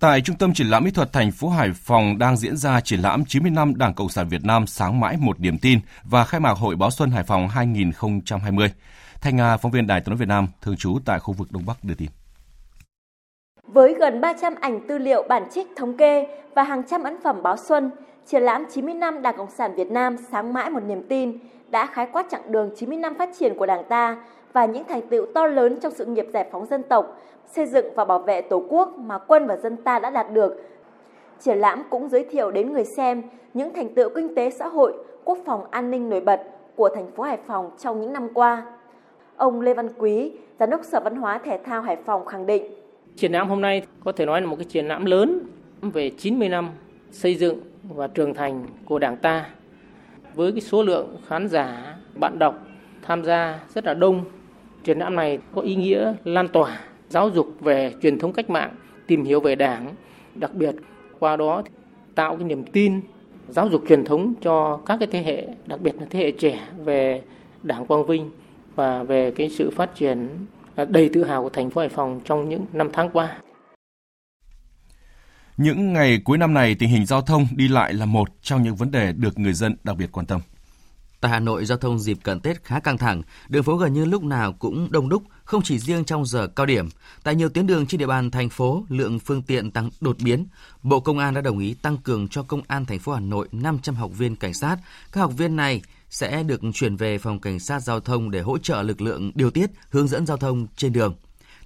Tại 0.00 0.20
Trung 0.20 0.36
tâm 0.36 0.54
Triển 0.54 0.66
lãm 0.66 0.84
Mỹ 0.84 0.90
thuật 0.90 1.12
thành 1.12 1.32
phố 1.32 1.48
Hải 1.48 1.70
Phòng 1.74 2.18
đang 2.18 2.36
diễn 2.36 2.56
ra 2.56 2.80
triển 2.80 3.00
lãm 3.00 3.24
90 3.24 3.50
năm 3.50 3.76
Đảng 3.76 3.94
Cộng 3.94 4.08
sản 4.08 4.28
Việt 4.28 4.44
Nam 4.44 4.66
sáng 4.66 5.00
mãi 5.00 5.16
một 5.20 5.38
điểm 5.38 5.58
tin 5.58 5.80
và 6.04 6.24
khai 6.24 6.40
mạc 6.40 6.52
Hội 6.52 6.76
báo 6.76 6.90
Xuân 6.90 7.10
Hải 7.10 7.24
Phòng 7.24 7.48
2020. 7.48 8.72
Thanh 9.20 9.36
Nga, 9.36 9.56
phóng 9.56 9.72
viên 9.72 9.86
Đài 9.86 10.00
tiếng 10.00 10.10
nói 10.10 10.16
Việt 10.16 10.28
Nam, 10.28 10.46
thường 10.62 10.76
trú 10.76 10.98
tại 11.04 11.18
khu 11.18 11.34
vực 11.34 11.52
Đông 11.52 11.66
Bắc 11.66 11.84
đưa 11.84 11.94
tin. 11.94 12.08
Với 13.66 13.94
gần 13.98 14.20
300 14.20 14.54
ảnh 14.60 14.80
tư 14.88 14.98
liệu 14.98 15.26
bản 15.28 15.42
trích 15.54 15.66
thống 15.76 15.96
kê 15.96 16.26
và 16.54 16.62
hàng 16.62 16.82
trăm 16.90 17.02
ấn 17.02 17.16
phẩm 17.24 17.42
báo 17.42 17.56
xuân, 17.68 17.90
triển 18.26 18.42
lãm 18.42 18.64
90 18.70 18.94
năm 18.94 19.22
Đảng 19.22 19.36
Cộng 19.36 19.50
sản 19.50 19.74
Việt 19.74 19.90
Nam 19.90 20.16
sáng 20.30 20.52
mãi 20.52 20.70
một 20.70 20.80
niềm 20.86 21.02
tin 21.08 21.38
đã 21.70 21.86
khái 21.86 22.06
quát 22.12 22.26
chặng 22.30 22.52
đường 22.52 22.70
90 22.76 22.98
năm 22.98 23.14
phát 23.14 23.30
triển 23.38 23.54
của 23.56 23.66
Đảng 23.66 23.84
ta 23.88 24.16
và 24.52 24.64
những 24.64 24.84
thành 24.84 25.00
tựu 25.08 25.26
to 25.34 25.46
lớn 25.46 25.78
trong 25.82 25.92
sự 25.92 26.04
nghiệp 26.04 26.26
giải 26.32 26.46
phóng 26.52 26.66
dân 26.66 26.82
tộc, 26.82 27.20
xây 27.46 27.66
dựng 27.66 27.86
và 27.96 28.04
bảo 28.04 28.18
vệ 28.18 28.40
Tổ 28.40 28.64
quốc 28.68 28.98
mà 28.98 29.18
quân 29.18 29.46
và 29.46 29.56
dân 29.56 29.76
ta 29.76 29.98
đã 29.98 30.10
đạt 30.10 30.32
được. 30.32 30.62
Triển 31.40 31.58
lãm 31.58 31.82
cũng 31.90 32.08
giới 32.08 32.24
thiệu 32.24 32.50
đến 32.50 32.72
người 32.72 32.84
xem 32.84 33.22
những 33.54 33.72
thành 33.72 33.94
tựu 33.94 34.08
kinh 34.14 34.34
tế 34.34 34.50
xã 34.50 34.68
hội, 34.68 34.94
quốc 35.24 35.38
phòng 35.46 35.64
an 35.70 35.90
ninh 35.90 36.10
nổi 36.10 36.20
bật 36.20 36.42
của 36.76 36.88
thành 36.94 37.10
phố 37.10 37.22
Hải 37.22 37.38
Phòng 37.46 37.70
trong 37.78 38.00
những 38.00 38.12
năm 38.12 38.28
qua. 38.34 38.66
Ông 39.36 39.60
Lê 39.60 39.74
Văn 39.74 39.88
Quý, 39.98 40.32
Giám 40.58 40.70
đốc 40.70 40.84
Sở 40.84 41.00
Văn 41.00 41.16
hóa 41.16 41.38
Thể 41.38 41.58
thao 41.64 41.82
Hải 41.82 41.96
Phòng 41.96 42.24
khẳng 42.26 42.46
định. 42.46 42.62
Triển 43.16 43.32
lãm 43.32 43.48
hôm 43.48 43.60
nay 43.60 43.82
có 44.04 44.12
thể 44.12 44.26
nói 44.26 44.40
là 44.40 44.46
một 44.46 44.56
cái 44.56 44.64
triển 44.64 44.86
lãm 44.88 45.04
lớn 45.04 45.40
về 45.82 46.10
90 46.18 46.48
năm 46.48 46.70
xây 47.12 47.34
dựng 47.34 47.60
và 47.82 48.06
trưởng 48.06 48.34
thành 48.34 48.66
của 48.84 48.98
Đảng 48.98 49.16
ta. 49.16 49.46
Với 50.34 50.52
cái 50.52 50.60
số 50.60 50.82
lượng 50.82 51.16
khán 51.28 51.48
giả, 51.48 51.96
bạn 52.20 52.38
đọc 52.38 52.66
tham 53.02 53.24
gia 53.24 53.60
rất 53.74 53.84
là 53.84 53.94
đông, 53.94 54.24
triển 54.84 54.98
lãm 54.98 55.16
này 55.16 55.38
có 55.54 55.62
ý 55.62 55.74
nghĩa 55.74 56.14
lan 56.24 56.48
tỏa 56.48 56.80
giáo 57.08 57.28
dục 57.28 57.46
về 57.60 57.94
truyền 58.02 58.18
thống 58.18 58.32
cách 58.32 58.50
mạng, 58.50 58.74
tìm 59.06 59.24
hiểu 59.24 59.40
về 59.40 59.54
Đảng, 59.54 59.94
đặc 60.34 60.54
biệt 60.54 60.74
qua 61.18 61.36
đó 61.36 61.62
tạo 62.14 62.36
cái 62.36 62.44
niềm 62.44 62.64
tin 62.64 63.00
giáo 63.48 63.68
dục 63.68 63.82
truyền 63.88 64.04
thống 64.04 64.34
cho 64.40 64.80
các 64.86 64.96
cái 65.00 65.08
thế 65.12 65.22
hệ, 65.22 65.46
đặc 65.66 65.80
biệt 65.80 65.94
là 66.00 66.06
thế 66.10 66.18
hệ 66.18 66.30
trẻ 66.30 66.60
về 66.84 67.22
Đảng 67.62 67.86
Quang 67.86 68.06
Vinh 68.06 68.30
và 68.74 69.02
về 69.02 69.30
cái 69.30 69.48
sự 69.48 69.70
phát 69.70 69.94
triển 69.94 70.28
à, 70.74 70.84
đầy 70.84 71.10
tự 71.12 71.24
hào 71.24 71.42
của 71.42 71.48
thành 71.48 71.70
phố 71.70 71.80
Hải 71.80 71.88
Phòng 71.88 72.20
trong 72.24 72.48
những 72.48 72.64
năm 72.72 72.88
tháng 72.92 73.10
qua. 73.10 73.38
Những 75.56 75.92
ngày 75.92 76.20
cuối 76.24 76.38
năm 76.38 76.54
này, 76.54 76.74
tình 76.74 76.88
hình 76.88 77.06
giao 77.06 77.22
thông 77.22 77.46
đi 77.50 77.68
lại 77.68 77.94
là 77.94 78.06
một 78.06 78.28
trong 78.42 78.62
những 78.62 78.76
vấn 78.76 78.90
đề 78.90 79.12
được 79.12 79.38
người 79.38 79.52
dân 79.52 79.76
đặc 79.84 79.96
biệt 79.96 80.12
quan 80.12 80.26
tâm. 80.26 80.40
Tại 81.20 81.30
Hà 81.30 81.40
Nội, 81.40 81.64
giao 81.64 81.78
thông 81.78 81.98
dịp 81.98 82.18
cận 82.22 82.40
Tết 82.40 82.64
khá 82.64 82.80
căng 82.80 82.98
thẳng, 82.98 83.22
đường 83.48 83.62
phố 83.62 83.76
gần 83.76 83.92
như 83.92 84.04
lúc 84.04 84.24
nào 84.24 84.52
cũng 84.52 84.92
đông 84.92 85.08
đúc, 85.08 85.22
không 85.44 85.62
chỉ 85.62 85.78
riêng 85.78 86.04
trong 86.04 86.26
giờ 86.26 86.46
cao 86.46 86.66
điểm. 86.66 86.88
Tại 87.22 87.34
nhiều 87.34 87.48
tuyến 87.48 87.66
đường 87.66 87.86
trên 87.86 87.98
địa 87.98 88.06
bàn 88.06 88.30
thành 88.30 88.48
phố, 88.48 88.84
lượng 88.88 89.18
phương 89.18 89.42
tiện 89.42 89.70
tăng 89.70 89.90
đột 90.00 90.16
biến. 90.24 90.46
Bộ 90.82 91.00
Công 91.00 91.18
an 91.18 91.34
đã 91.34 91.40
đồng 91.40 91.58
ý 91.58 91.74
tăng 91.74 91.96
cường 91.96 92.28
cho 92.28 92.42
Công 92.42 92.62
an 92.66 92.84
thành 92.84 92.98
phố 92.98 93.12
Hà 93.12 93.20
Nội 93.20 93.48
500 93.52 93.94
học 93.94 94.10
viên 94.18 94.36
cảnh 94.36 94.54
sát. 94.54 94.76
Các 95.12 95.20
học 95.20 95.32
viên 95.36 95.56
này 95.56 95.82
sẽ 96.10 96.42
được 96.42 96.60
chuyển 96.74 96.96
về 96.96 97.18
phòng 97.18 97.40
cảnh 97.40 97.60
sát 97.60 97.80
giao 97.80 98.00
thông 98.00 98.30
để 98.30 98.40
hỗ 98.40 98.58
trợ 98.58 98.82
lực 98.82 99.00
lượng 99.00 99.32
điều 99.34 99.50
tiết, 99.50 99.70
hướng 99.90 100.08
dẫn 100.08 100.26
giao 100.26 100.36
thông 100.36 100.66
trên 100.76 100.92
đường. 100.92 101.14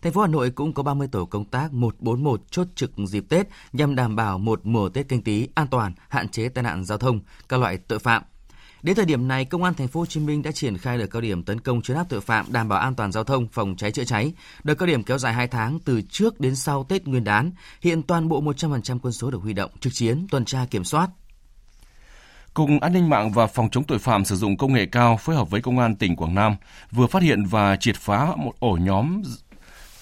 Thành 0.02 0.12
phố 0.12 0.20
Hà 0.20 0.26
Nội 0.26 0.50
cũng 0.50 0.72
có 0.72 0.82
30 0.82 1.08
tổ 1.12 1.24
công 1.24 1.44
tác 1.44 1.72
141 1.72 2.40
chốt 2.50 2.66
trực 2.74 2.92
dịp 3.08 3.24
Tết 3.28 3.48
nhằm 3.72 3.94
đảm 3.94 4.16
bảo 4.16 4.38
một 4.38 4.60
mùa 4.64 4.88
Tết 4.88 5.08
canh 5.08 5.22
tí 5.22 5.48
an 5.54 5.66
toàn, 5.66 5.92
hạn 6.08 6.28
chế 6.28 6.48
tai 6.48 6.64
nạn 6.64 6.84
giao 6.84 6.98
thông, 6.98 7.20
các 7.48 7.60
loại 7.60 7.78
tội 7.78 7.98
phạm. 7.98 8.22
Đến 8.82 8.96
thời 8.96 9.04
điểm 9.04 9.28
này, 9.28 9.44
Công 9.44 9.62
an 9.62 9.74
thành 9.74 9.88
phố 9.88 10.00
Hồ 10.00 10.06
Chí 10.06 10.20
Minh 10.20 10.42
đã 10.42 10.52
triển 10.52 10.78
khai 10.78 10.98
đợt 10.98 11.06
cao 11.06 11.22
điểm 11.22 11.42
tấn 11.42 11.60
công 11.60 11.82
chấn 11.82 11.96
áp 11.96 12.06
tội 12.08 12.20
phạm, 12.20 12.52
đảm 12.52 12.68
bảo 12.68 12.78
an 12.78 12.94
toàn 12.94 13.12
giao 13.12 13.24
thông, 13.24 13.48
phòng 13.48 13.76
cháy 13.76 13.92
chữa 13.92 14.04
cháy. 14.04 14.32
Đợt 14.64 14.74
cao 14.74 14.86
điểm 14.86 15.02
kéo 15.02 15.18
dài 15.18 15.32
2 15.32 15.48
tháng 15.48 15.78
từ 15.84 16.02
trước 16.02 16.40
đến 16.40 16.56
sau 16.56 16.84
Tết 16.84 17.06
Nguyên 17.06 17.24
đán. 17.24 17.50
Hiện 17.80 18.02
toàn 18.02 18.28
bộ 18.28 18.42
100% 18.42 18.98
quân 19.02 19.12
số 19.12 19.30
được 19.30 19.42
huy 19.42 19.52
động 19.52 19.70
trực 19.80 19.94
chiến, 19.94 20.26
tuần 20.30 20.44
tra 20.44 20.66
kiểm 20.70 20.84
soát, 20.84 21.10
Cục 22.54 22.68
An 22.80 22.92
ninh 22.92 23.08
mạng 23.08 23.32
và 23.32 23.46
Phòng 23.46 23.70
chống 23.70 23.84
tội 23.84 23.98
phạm 23.98 24.24
sử 24.24 24.36
dụng 24.36 24.56
công 24.56 24.72
nghệ 24.72 24.86
cao 24.86 25.16
phối 25.16 25.36
hợp 25.36 25.50
với 25.50 25.62
Công 25.62 25.78
an 25.78 25.96
tỉnh 25.96 26.16
Quảng 26.16 26.34
Nam 26.34 26.56
vừa 26.92 27.06
phát 27.06 27.22
hiện 27.22 27.44
và 27.44 27.76
triệt 27.76 27.96
phá 27.96 28.28
một 28.36 28.52
ổ 28.58 28.78
nhóm 28.80 29.22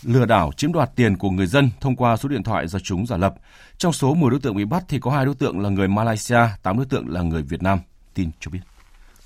lừa 0.05 0.25
đảo 0.25 0.53
chiếm 0.57 0.73
đoạt 0.73 0.91
tiền 0.97 1.17
của 1.17 1.31
người 1.31 1.47
dân 1.47 1.71
thông 1.81 1.97
qua 1.97 2.17
số 2.17 2.29
điện 2.29 2.43
thoại 2.43 2.69
do 2.69 2.79
chúng 2.79 3.07
giả 3.07 3.17
lập. 3.17 3.35
Trong 3.79 3.93
số 3.93 4.15
10 4.15 4.31
đối 4.31 4.41
tượng 4.41 4.57
bị 4.57 4.65
bắt 4.65 4.85
thì 4.89 4.99
có 5.01 5.11
hai 5.11 5.25
đối 5.25 5.35
tượng 5.35 5.61
là 5.61 5.69
người 5.69 5.89
Malaysia, 5.89 6.41
8 6.63 6.77
đối 6.77 6.87
tượng 6.87 7.09
là 7.09 7.23
người 7.23 7.43
Việt 7.43 7.63
Nam. 7.63 7.79
Tin 8.15 8.31
cho 8.41 8.51
biết. 8.51 8.61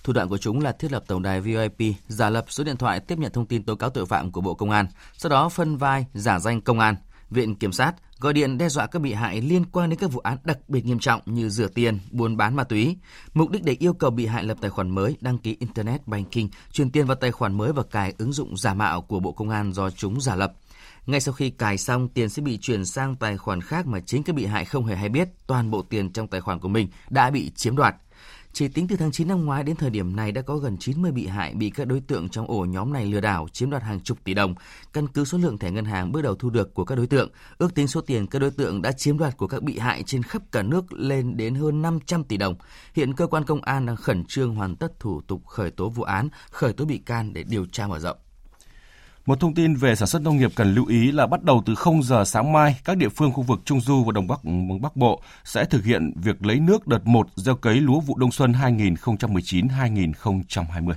Thủ 0.04 0.12
đoạn 0.12 0.28
của 0.28 0.38
chúng 0.38 0.60
là 0.60 0.72
thiết 0.72 0.92
lập 0.92 1.04
tổng 1.06 1.22
đài 1.22 1.40
VIP, 1.40 1.94
giả 2.08 2.30
lập 2.30 2.44
số 2.48 2.64
điện 2.64 2.76
thoại 2.76 3.00
tiếp 3.00 3.18
nhận 3.18 3.32
thông 3.32 3.46
tin 3.46 3.62
tố 3.62 3.74
cáo 3.74 3.90
tội 3.90 4.06
phạm 4.06 4.32
của 4.32 4.40
Bộ 4.40 4.54
Công 4.54 4.70
an, 4.70 4.86
sau 5.16 5.30
đó 5.30 5.48
phân 5.48 5.76
vai 5.76 6.06
giả 6.14 6.38
danh 6.38 6.60
công 6.60 6.80
an, 6.80 6.96
viện 7.30 7.54
kiểm 7.54 7.72
sát, 7.72 7.92
gọi 8.20 8.32
điện 8.32 8.58
đe 8.58 8.68
dọa 8.68 8.86
các 8.86 9.02
bị 9.02 9.12
hại 9.12 9.40
liên 9.40 9.64
quan 9.72 9.90
đến 9.90 9.98
các 9.98 10.12
vụ 10.12 10.20
án 10.20 10.38
đặc 10.44 10.58
biệt 10.68 10.84
nghiêm 10.86 10.98
trọng 10.98 11.20
như 11.26 11.48
rửa 11.48 11.68
tiền, 11.68 11.98
buôn 12.10 12.36
bán 12.36 12.56
ma 12.56 12.64
túy. 12.64 12.96
Mục 13.34 13.50
đích 13.50 13.64
để 13.64 13.76
yêu 13.78 13.92
cầu 13.92 14.10
bị 14.10 14.26
hại 14.26 14.44
lập 14.44 14.56
tài 14.60 14.70
khoản 14.70 14.90
mới, 14.90 15.16
đăng 15.20 15.38
ký 15.38 15.56
Internet 15.60 16.06
Banking, 16.06 16.46
chuyển 16.72 16.90
tiền 16.90 17.06
vào 17.06 17.16
tài 17.16 17.30
khoản 17.32 17.56
mới 17.56 17.72
và 17.72 17.82
cài 17.82 18.14
ứng 18.18 18.32
dụng 18.32 18.56
giả 18.56 18.74
mạo 18.74 19.02
của 19.02 19.20
Bộ 19.20 19.32
Công 19.32 19.50
an 19.50 19.72
do 19.72 19.90
chúng 19.90 20.20
giả 20.20 20.34
lập. 20.34 20.52
Ngay 21.08 21.20
sau 21.20 21.34
khi 21.34 21.50
cài 21.50 21.78
xong, 21.78 22.08
tiền 22.08 22.28
sẽ 22.28 22.42
bị 22.42 22.58
chuyển 22.58 22.84
sang 22.84 23.16
tài 23.16 23.36
khoản 23.36 23.60
khác 23.60 23.86
mà 23.86 24.00
chính 24.00 24.22
các 24.22 24.36
bị 24.36 24.46
hại 24.46 24.64
không 24.64 24.84
hề 24.84 24.96
hay 24.96 25.08
biết 25.08 25.28
toàn 25.46 25.70
bộ 25.70 25.82
tiền 25.82 26.12
trong 26.12 26.28
tài 26.28 26.40
khoản 26.40 26.58
của 26.58 26.68
mình 26.68 26.88
đã 27.10 27.30
bị 27.30 27.50
chiếm 27.56 27.76
đoạt. 27.76 27.96
Chỉ 28.52 28.68
tính 28.68 28.88
từ 28.88 28.96
tháng 28.96 29.12
9 29.12 29.28
năm 29.28 29.44
ngoái 29.44 29.62
đến 29.62 29.76
thời 29.76 29.90
điểm 29.90 30.16
này 30.16 30.32
đã 30.32 30.42
có 30.42 30.56
gần 30.56 30.76
90 30.80 31.12
bị 31.12 31.26
hại 31.26 31.54
bị 31.54 31.70
các 31.70 31.86
đối 31.86 32.00
tượng 32.00 32.28
trong 32.28 32.46
ổ 32.46 32.64
nhóm 32.64 32.92
này 32.92 33.06
lừa 33.06 33.20
đảo 33.20 33.48
chiếm 33.52 33.70
đoạt 33.70 33.82
hàng 33.82 34.00
chục 34.00 34.18
tỷ 34.24 34.34
đồng. 34.34 34.54
Căn 34.92 35.08
cứ 35.08 35.24
số 35.24 35.38
lượng 35.38 35.58
thẻ 35.58 35.70
ngân 35.70 35.84
hàng 35.84 36.12
bước 36.12 36.22
đầu 36.22 36.34
thu 36.34 36.50
được 36.50 36.74
của 36.74 36.84
các 36.84 36.94
đối 36.94 37.06
tượng, 37.06 37.30
ước 37.58 37.74
tính 37.74 37.88
số 37.88 38.00
tiền 38.00 38.26
các 38.26 38.38
đối 38.38 38.50
tượng 38.50 38.82
đã 38.82 38.92
chiếm 38.92 39.18
đoạt 39.18 39.36
của 39.36 39.46
các 39.46 39.62
bị 39.62 39.78
hại 39.78 40.02
trên 40.02 40.22
khắp 40.22 40.42
cả 40.52 40.62
nước 40.62 40.92
lên 40.92 41.36
đến 41.36 41.54
hơn 41.54 41.82
500 41.82 42.24
tỷ 42.24 42.36
đồng. 42.36 42.54
Hiện 42.94 43.14
cơ 43.14 43.26
quan 43.26 43.44
công 43.44 43.62
an 43.62 43.86
đang 43.86 43.96
khẩn 43.96 44.24
trương 44.24 44.54
hoàn 44.54 44.76
tất 44.76 45.00
thủ 45.00 45.20
tục 45.20 45.46
khởi 45.46 45.70
tố 45.70 45.88
vụ 45.88 46.02
án, 46.02 46.28
khởi 46.50 46.72
tố 46.72 46.84
bị 46.84 46.98
can 46.98 47.32
để 47.32 47.42
điều 47.42 47.66
tra 47.66 47.86
mở 47.86 47.98
rộng. 47.98 48.16
Một 49.28 49.40
thông 49.40 49.54
tin 49.54 49.74
về 49.74 49.94
sản 49.94 50.08
xuất 50.08 50.22
nông 50.22 50.36
nghiệp 50.36 50.50
cần 50.54 50.74
lưu 50.74 50.86
ý 50.86 51.12
là 51.12 51.26
bắt 51.26 51.42
đầu 51.42 51.62
từ 51.66 51.74
0 51.74 52.02
giờ 52.02 52.24
sáng 52.24 52.52
mai, 52.52 52.76
các 52.84 52.96
địa 52.96 53.08
phương 53.08 53.32
khu 53.32 53.42
vực 53.42 53.60
Trung 53.64 53.80
Du 53.80 54.04
và 54.04 54.12
đồng 54.12 54.26
Bắc 54.26 54.40
Bắc 54.82 54.96
Bộ 54.96 55.22
sẽ 55.44 55.64
thực 55.64 55.84
hiện 55.84 56.12
việc 56.16 56.46
lấy 56.46 56.60
nước 56.60 56.86
đợt 56.86 57.06
1 57.06 57.28
gieo 57.36 57.56
cấy 57.56 57.74
lúa 57.74 58.00
vụ 58.00 58.16
đông 58.18 58.32
xuân 58.32 58.52
2019-2020. 58.52 60.92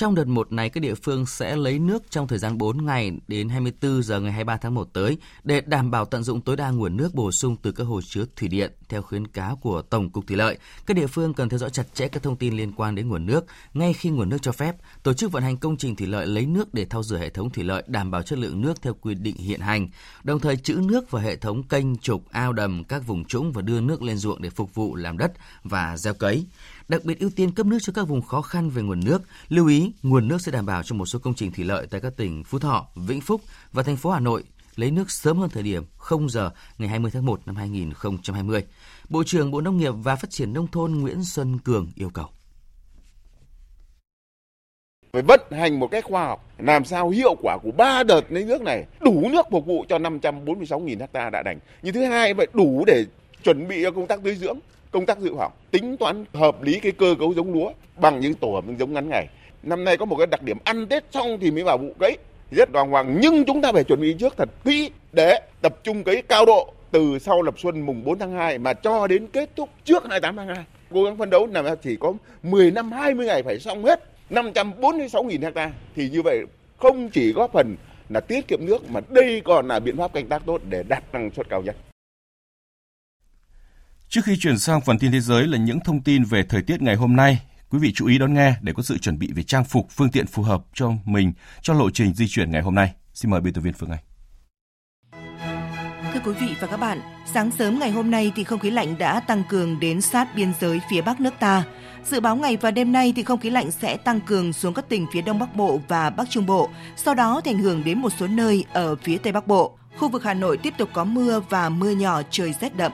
Trong 0.00 0.14
đợt 0.14 0.26
1 0.26 0.52
này, 0.52 0.70
các 0.70 0.80
địa 0.80 0.94
phương 0.94 1.26
sẽ 1.26 1.56
lấy 1.56 1.78
nước 1.78 2.10
trong 2.10 2.28
thời 2.28 2.38
gian 2.38 2.58
4 2.58 2.86
ngày 2.86 3.12
đến 3.28 3.48
24 3.48 4.02
giờ 4.02 4.20
ngày 4.20 4.32
23 4.32 4.56
tháng 4.56 4.74
1 4.74 4.88
tới 4.92 5.18
để 5.44 5.60
đảm 5.60 5.90
bảo 5.90 6.04
tận 6.04 6.22
dụng 6.22 6.40
tối 6.40 6.56
đa 6.56 6.70
nguồn 6.70 6.96
nước 6.96 7.14
bổ 7.14 7.32
sung 7.32 7.56
từ 7.62 7.72
các 7.72 7.84
hồ 7.84 8.00
chứa 8.02 8.24
thủy 8.36 8.48
điện. 8.48 8.72
Theo 8.88 9.02
khuyến 9.02 9.26
cáo 9.26 9.56
của 9.56 9.82
Tổng 9.82 10.10
cục 10.10 10.26
Thủy 10.26 10.36
lợi, 10.36 10.58
các 10.86 10.94
địa 10.94 11.06
phương 11.06 11.34
cần 11.34 11.48
theo 11.48 11.58
dõi 11.58 11.70
chặt 11.70 11.94
chẽ 11.94 12.08
các 12.08 12.22
thông 12.22 12.36
tin 12.36 12.56
liên 12.56 12.72
quan 12.72 12.94
đến 12.94 13.08
nguồn 13.08 13.26
nước. 13.26 13.44
Ngay 13.74 13.92
khi 13.92 14.10
nguồn 14.10 14.28
nước 14.28 14.38
cho 14.42 14.52
phép, 14.52 14.76
tổ 15.02 15.12
chức 15.12 15.32
vận 15.32 15.42
hành 15.42 15.56
công 15.56 15.76
trình 15.76 15.96
thủy 15.96 16.06
lợi 16.06 16.26
lấy 16.26 16.46
nước 16.46 16.74
để 16.74 16.84
thao 16.84 17.02
rửa 17.02 17.18
hệ 17.18 17.30
thống 17.30 17.50
thủy 17.50 17.64
lợi 17.64 17.82
đảm 17.86 18.10
bảo 18.10 18.22
chất 18.22 18.38
lượng 18.38 18.60
nước 18.60 18.82
theo 18.82 18.94
quy 19.00 19.14
định 19.14 19.36
hiện 19.36 19.60
hành, 19.60 19.88
đồng 20.22 20.40
thời 20.40 20.56
trữ 20.56 20.74
nước 20.74 21.10
vào 21.10 21.22
hệ 21.22 21.36
thống 21.36 21.62
kênh, 21.62 21.96
trục, 21.96 22.30
ao 22.30 22.52
đầm, 22.52 22.84
các 22.84 23.06
vùng 23.06 23.24
trũng 23.24 23.52
và 23.52 23.62
đưa 23.62 23.80
nước 23.80 24.02
lên 24.02 24.16
ruộng 24.16 24.42
để 24.42 24.50
phục 24.50 24.74
vụ 24.74 24.96
làm 24.96 25.18
đất 25.18 25.32
và 25.64 25.96
gieo 25.96 26.14
cấy 26.14 26.46
đặc 26.90 27.04
biệt 27.04 27.20
ưu 27.20 27.30
tiên 27.36 27.50
cấp 27.50 27.66
nước 27.66 27.78
cho 27.82 27.92
các 27.96 28.02
vùng 28.02 28.22
khó 28.22 28.42
khăn 28.42 28.70
về 28.70 28.82
nguồn 28.82 29.00
nước. 29.04 29.22
Lưu 29.48 29.68
ý, 29.68 29.92
nguồn 30.02 30.28
nước 30.28 30.40
sẽ 30.40 30.52
đảm 30.52 30.66
bảo 30.66 30.82
cho 30.82 30.96
một 30.96 31.06
số 31.06 31.18
công 31.18 31.34
trình 31.34 31.52
thủy 31.52 31.64
lợi 31.64 31.86
tại 31.90 32.00
các 32.00 32.16
tỉnh 32.16 32.44
Phú 32.44 32.58
Thọ, 32.58 32.86
Vĩnh 32.94 33.20
Phúc 33.20 33.40
và 33.72 33.82
thành 33.82 33.96
phố 33.96 34.10
Hà 34.10 34.20
Nội 34.20 34.44
lấy 34.76 34.90
nước 34.90 35.10
sớm 35.10 35.38
hơn 35.38 35.50
thời 35.50 35.62
điểm 35.62 35.84
0 35.96 36.28
giờ 36.28 36.50
ngày 36.78 36.88
20 36.88 37.10
tháng 37.14 37.26
1 37.26 37.40
năm 37.46 37.56
2020. 37.56 38.64
Bộ 39.08 39.24
trưởng 39.24 39.50
Bộ 39.50 39.60
Nông 39.60 39.76
nghiệp 39.76 39.92
và 40.02 40.16
Phát 40.16 40.30
triển 40.30 40.52
Nông 40.52 40.66
thôn 40.66 40.92
Nguyễn 40.92 41.24
Xuân 41.24 41.58
Cường 41.58 41.88
yêu 41.94 42.10
cầu. 42.10 42.26
Phải 45.12 45.22
vận 45.22 45.40
hành 45.50 45.80
một 45.80 45.90
cách 45.90 46.04
khoa 46.04 46.24
học, 46.24 46.46
làm 46.58 46.84
sao 46.84 47.10
hiệu 47.10 47.34
quả 47.42 47.58
của 47.62 47.70
ba 47.76 48.02
đợt 48.02 48.22
lấy 48.28 48.44
nước 48.44 48.62
này 48.62 48.86
đủ 49.00 49.28
nước 49.32 49.46
phục 49.50 49.66
vụ 49.66 49.84
cho 49.88 49.98
546.000 49.98 51.06
ha 51.14 51.30
đã 51.30 51.42
đành. 51.42 51.58
Như 51.82 51.92
thứ 51.92 52.04
hai 52.04 52.34
phải 52.34 52.46
đủ 52.52 52.84
để 52.86 53.04
chuẩn 53.44 53.68
bị 53.68 53.82
cho 53.82 53.90
công 53.90 54.06
tác 54.06 54.20
tưới 54.24 54.34
dưỡng 54.34 54.58
công 54.90 55.06
tác 55.06 55.18
dự 55.18 55.34
phòng, 55.36 55.52
tính 55.70 55.96
toán 55.96 56.24
hợp 56.32 56.62
lý 56.62 56.80
cái 56.80 56.92
cơ 56.92 57.14
cấu 57.18 57.34
giống 57.34 57.52
lúa 57.52 57.72
bằng 57.96 58.20
những 58.20 58.34
tổ 58.34 58.50
hợp 58.50 58.64
giống 58.78 58.92
ngắn 58.92 59.08
ngày. 59.08 59.26
Năm 59.62 59.84
nay 59.84 59.96
có 59.96 60.04
một 60.04 60.16
cái 60.16 60.26
đặc 60.26 60.42
điểm 60.42 60.58
ăn 60.64 60.86
tết 60.86 61.04
xong 61.10 61.38
thì 61.40 61.50
mới 61.50 61.62
vào 61.62 61.78
vụ 61.78 61.92
cấy. 61.98 62.16
Rất 62.50 62.72
đoàn 62.72 62.90
hoàng, 62.90 63.18
nhưng 63.20 63.44
chúng 63.44 63.62
ta 63.62 63.72
phải 63.72 63.84
chuẩn 63.84 64.00
bị 64.00 64.16
trước 64.18 64.34
thật 64.36 64.48
kỹ 64.64 64.90
để 65.12 65.40
tập 65.62 65.76
trung 65.82 66.04
cấy 66.04 66.22
cao 66.22 66.46
độ 66.46 66.72
từ 66.90 67.18
sau 67.18 67.42
lập 67.42 67.54
xuân 67.58 67.80
mùng 67.80 68.04
4 68.04 68.18
tháng 68.18 68.32
2 68.32 68.58
mà 68.58 68.72
cho 68.72 69.06
đến 69.06 69.26
kết 69.26 69.50
thúc 69.56 69.68
trước 69.84 70.02
28 70.08 70.36
tháng 70.36 70.48
2 70.48 70.64
cố 70.90 71.04
gắng 71.04 71.16
phấn 71.16 71.30
đấu 71.30 71.48
là 71.52 71.74
chỉ 71.82 71.96
có 71.96 72.12
10 72.42 72.70
năm 72.70 72.92
20 72.92 73.26
ngày 73.26 73.42
phải 73.42 73.58
xong 73.58 73.84
hết. 73.84 74.04
546.000 74.30 75.42
hecta 75.42 75.70
thì 75.96 76.08
như 76.10 76.22
vậy 76.22 76.44
không 76.78 77.08
chỉ 77.08 77.32
góp 77.32 77.52
phần 77.52 77.76
là 78.08 78.20
tiết 78.20 78.48
kiệm 78.48 78.66
nước 78.66 78.90
mà 78.90 79.00
đây 79.08 79.42
còn 79.44 79.68
là 79.68 79.80
biện 79.80 79.96
pháp 79.96 80.12
canh 80.12 80.26
tác 80.26 80.42
tốt 80.46 80.60
để 80.68 80.82
đạt 80.88 81.04
năng 81.12 81.30
suất 81.30 81.48
cao 81.48 81.62
nhất. 81.62 81.76
Trước 84.10 84.24
khi 84.24 84.36
chuyển 84.36 84.58
sang 84.58 84.80
phần 84.80 84.98
tin 84.98 85.12
thế 85.12 85.20
giới 85.20 85.46
là 85.46 85.58
những 85.58 85.80
thông 85.80 86.02
tin 86.02 86.24
về 86.24 86.42
thời 86.42 86.62
tiết 86.62 86.82
ngày 86.82 86.96
hôm 86.96 87.16
nay, 87.16 87.42
quý 87.70 87.78
vị 87.78 87.92
chú 87.94 88.06
ý 88.06 88.18
đón 88.18 88.34
nghe 88.34 88.54
để 88.60 88.72
có 88.72 88.82
sự 88.82 88.98
chuẩn 88.98 89.18
bị 89.18 89.32
về 89.32 89.42
trang 89.42 89.64
phục, 89.64 89.86
phương 89.90 90.10
tiện 90.10 90.26
phù 90.26 90.42
hợp 90.42 90.62
cho 90.74 90.90
mình 91.04 91.32
cho 91.62 91.74
lộ 91.74 91.90
trình 91.90 92.14
di 92.14 92.28
chuyển 92.28 92.50
ngày 92.50 92.62
hôm 92.62 92.74
nay. 92.74 92.92
Xin 93.14 93.30
mời 93.30 93.40
biên 93.40 93.54
tập 93.54 93.60
viên 93.60 93.72
Phương 93.72 93.90
Anh. 93.90 94.00
Thưa 96.14 96.20
quý 96.24 96.32
vị 96.40 96.54
và 96.60 96.66
các 96.66 96.76
bạn, 96.76 97.00
sáng 97.32 97.50
sớm 97.50 97.78
ngày 97.78 97.90
hôm 97.90 98.10
nay 98.10 98.32
thì 98.36 98.44
không 98.44 98.58
khí 98.58 98.70
lạnh 98.70 98.98
đã 98.98 99.20
tăng 99.20 99.42
cường 99.48 99.80
đến 99.80 100.00
sát 100.00 100.28
biên 100.36 100.52
giới 100.60 100.80
phía 100.90 101.02
Bắc 101.02 101.20
nước 101.20 101.34
ta. 101.40 101.64
Dự 102.04 102.20
báo 102.20 102.36
ngày 102.36 102.56
và 102.56 102.70
đêm 102.70 102.92
nay 102.92 103.12
thì 103.16 103.22
không 103.22 103.40
khí 103.40 103.50
lạnh 103.50 103.70
sẽ 103.70 103.96
tăng 103.96 104.20
cường 104.20 104.52
xuống 104.52 104.74
các 104.74 104.88
tỉnh 104.88 105.06
phía 105.12 105.22
Đông 105.22 105.38
Bắc 105.38 105.56
Bộ 105.56 105.80
và 105.88 106.10
Bắc 106.10 106.30
Trung 106.30 106.46
Bộ, 106.46 106.70
sau 106.96 107.14
đó 107.14 107.40
ảnh 107.44 107.58
hưởng 107.58 107.84
đến 107.84 107.98
một 107.98 108.12
số 108.18 108.26
nơi 108.26 108.64
ở 108.72 108.96
phía 108.96 109.18
Tây 109.18 109.32
Bắc 109.32 109.46
Bộ. 109.46 109.78
Khu 109.98 110.08
vực 110.08 110.24
Hà 110.24 110.34
Nội 110.34 110.56
tiếp 110.56 110.74
tục 110.78 110.88
có 110.92 111.04
mưa 111.04 111.40
và 111.48 111.68
mưa 111.68 111.90
nhỏ 111.90 112.22
trời 112.30 112.54
rét 112.60 112.76
đậm 112.76 112.92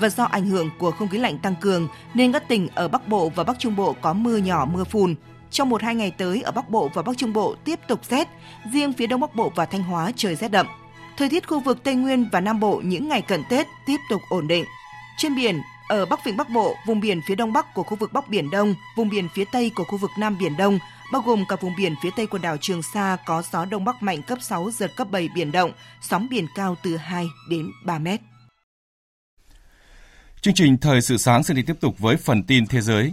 và 0.00 0.08
do 0.08 0.24
ảnh 0.24 0.46
hưởng 0.46 0.70
của 0.78 0.90
không 0.90 1.08
khí 1.08 1.18
lạnh 1.18 1.38
tăng 1.38 1.54
cường 1.60 1.88
nên 2.14 2.32
các 2.32 2.48
tỉnh 2.48 2.68
ở 2.74 2.88
Bắc 2.88 3.08
Bộ 3.08 3.28
và 3.28 3.44
Bắc 3.44 3.58
Trung 3.58 3.76
Bộ 3.76 3.92
có 4.00 4.12
mưa 4.12 4.36
nhỏ 4.36 4.68
mưa 4.72 4.84
phùn. 4.84 5.14
Trong 5.50 5.68
một 5.68 5.82
hai 5.82 5.94
ngày 5.94 6.10
tới 6.10 6.42
ở 6.42 6.52
Bắc 6.52 6.70
Bộ 6.70 6.90
và 6.94 7.02
Bắc 7.02 7.18
Trung 7.18 7.32
Bộ 7.32 7.54
tiếp 7.64 7.80
tục 7.88 8.00
rét, 8.08 8.28
riêng 8.72 8.92
phía 8.92 9.06
Đông 9.06 9.20
Bắc 9.20 9.34
Bộ 9.34 9.52
và 9.54 9.66
Thanh 9.66 9.82
Hóa 9.82 10.12
trời 10.16 10.34
rét 10.34 10.48
đậm. 10.48 10.66
Thời 11.16 11.28
tiết 11.28 11.48
khu 11.48 11.60
vực 11.60 11.82
Tây 11.82 11.94
Nguyên 11.94 12.28
và 12.32 12.40
Nam 12.40 12.60
Bộ 12.60 12.80
những 12.84 13.08
ngày 13.08 13.22
cận 13.22 13.42
Tết 13.48 13.66
tiếp 13.86 13.96
tục 14.10 14.20
ổn 14.28 14.48
định. 14.48 14.64
Trên 15.18 15.34
biển, 15.34 15.60
ở 15.88 16.06
Bắc 16.06 16.24
Vịnh 16.24 16.36
Bắc 16.36 16.50
Bộ, 16.50 16.76
vùng 16.86 17.00
biển 17.00 17.20
phía 17.26 17.34
Đông 17.34 17.52
Bắc 17.52 17.74
của 17.74 17.82
khu 17.82 17.96
vực 17.96 18.12
Bắc 18.12 18.28
Biển 18.28 18.50
Đông, 18.50 18.74
vùng 18.96 19.08
biển 19.08 19.28
phía 19.34 19.44
Tây 19.52 19.70
của 19.74 19.84
khu 19.84 19.98
vực 19.98 20.10
Nam 20.18 20.38
Biển 20.38 20.56
Đông, 20.56 20.78
bao 21.12 21.22
gồm 21.22 21.44
cả 21.48 21.56
vùng 21.60 21.76
biển 21.76 21.94
phía 22.02 22.10
Tây 22.16 22.26
quần 22.26 22.42
đảo 22.42 22.56
Trường 22.60 22.82
Sa 22.82 23.16
có 23.26 23.42
gió 23.52 23.64
Đông 23.64 23.84
Bắc 23.84 24.02
mạnh 24.02 24.22
cấp 24.22 24.38
6, 24.42 24.70
giật 24.70 24.92
cấp 24.96 25.10
7 25.10 25.28
biển 25.34 25.52
động, 25.52 25.72
sóng 26.00 26.26
biển 26.30 26.46
cao 26.54 26.76
từ 26.82 26.96
2 26.96 27.26
đến 27.50 27.70
3 27.84 27.98
mét. 27.98 28.20
Chương 30.40 30.54
trình 30.54 30.78
Thời 30.78 31.00
sự 31.00 31.16
sáng 31.16 31.42
sẽ 31.42 31.54
đi 31.54 31.62
tiếp 31.62 31.76
tục 31.80 31.98
với 31.98 32.16
phần 32.16 32.42
tin 32.42 32.66
thế 32.66 32.80
giới. 32.80 33.12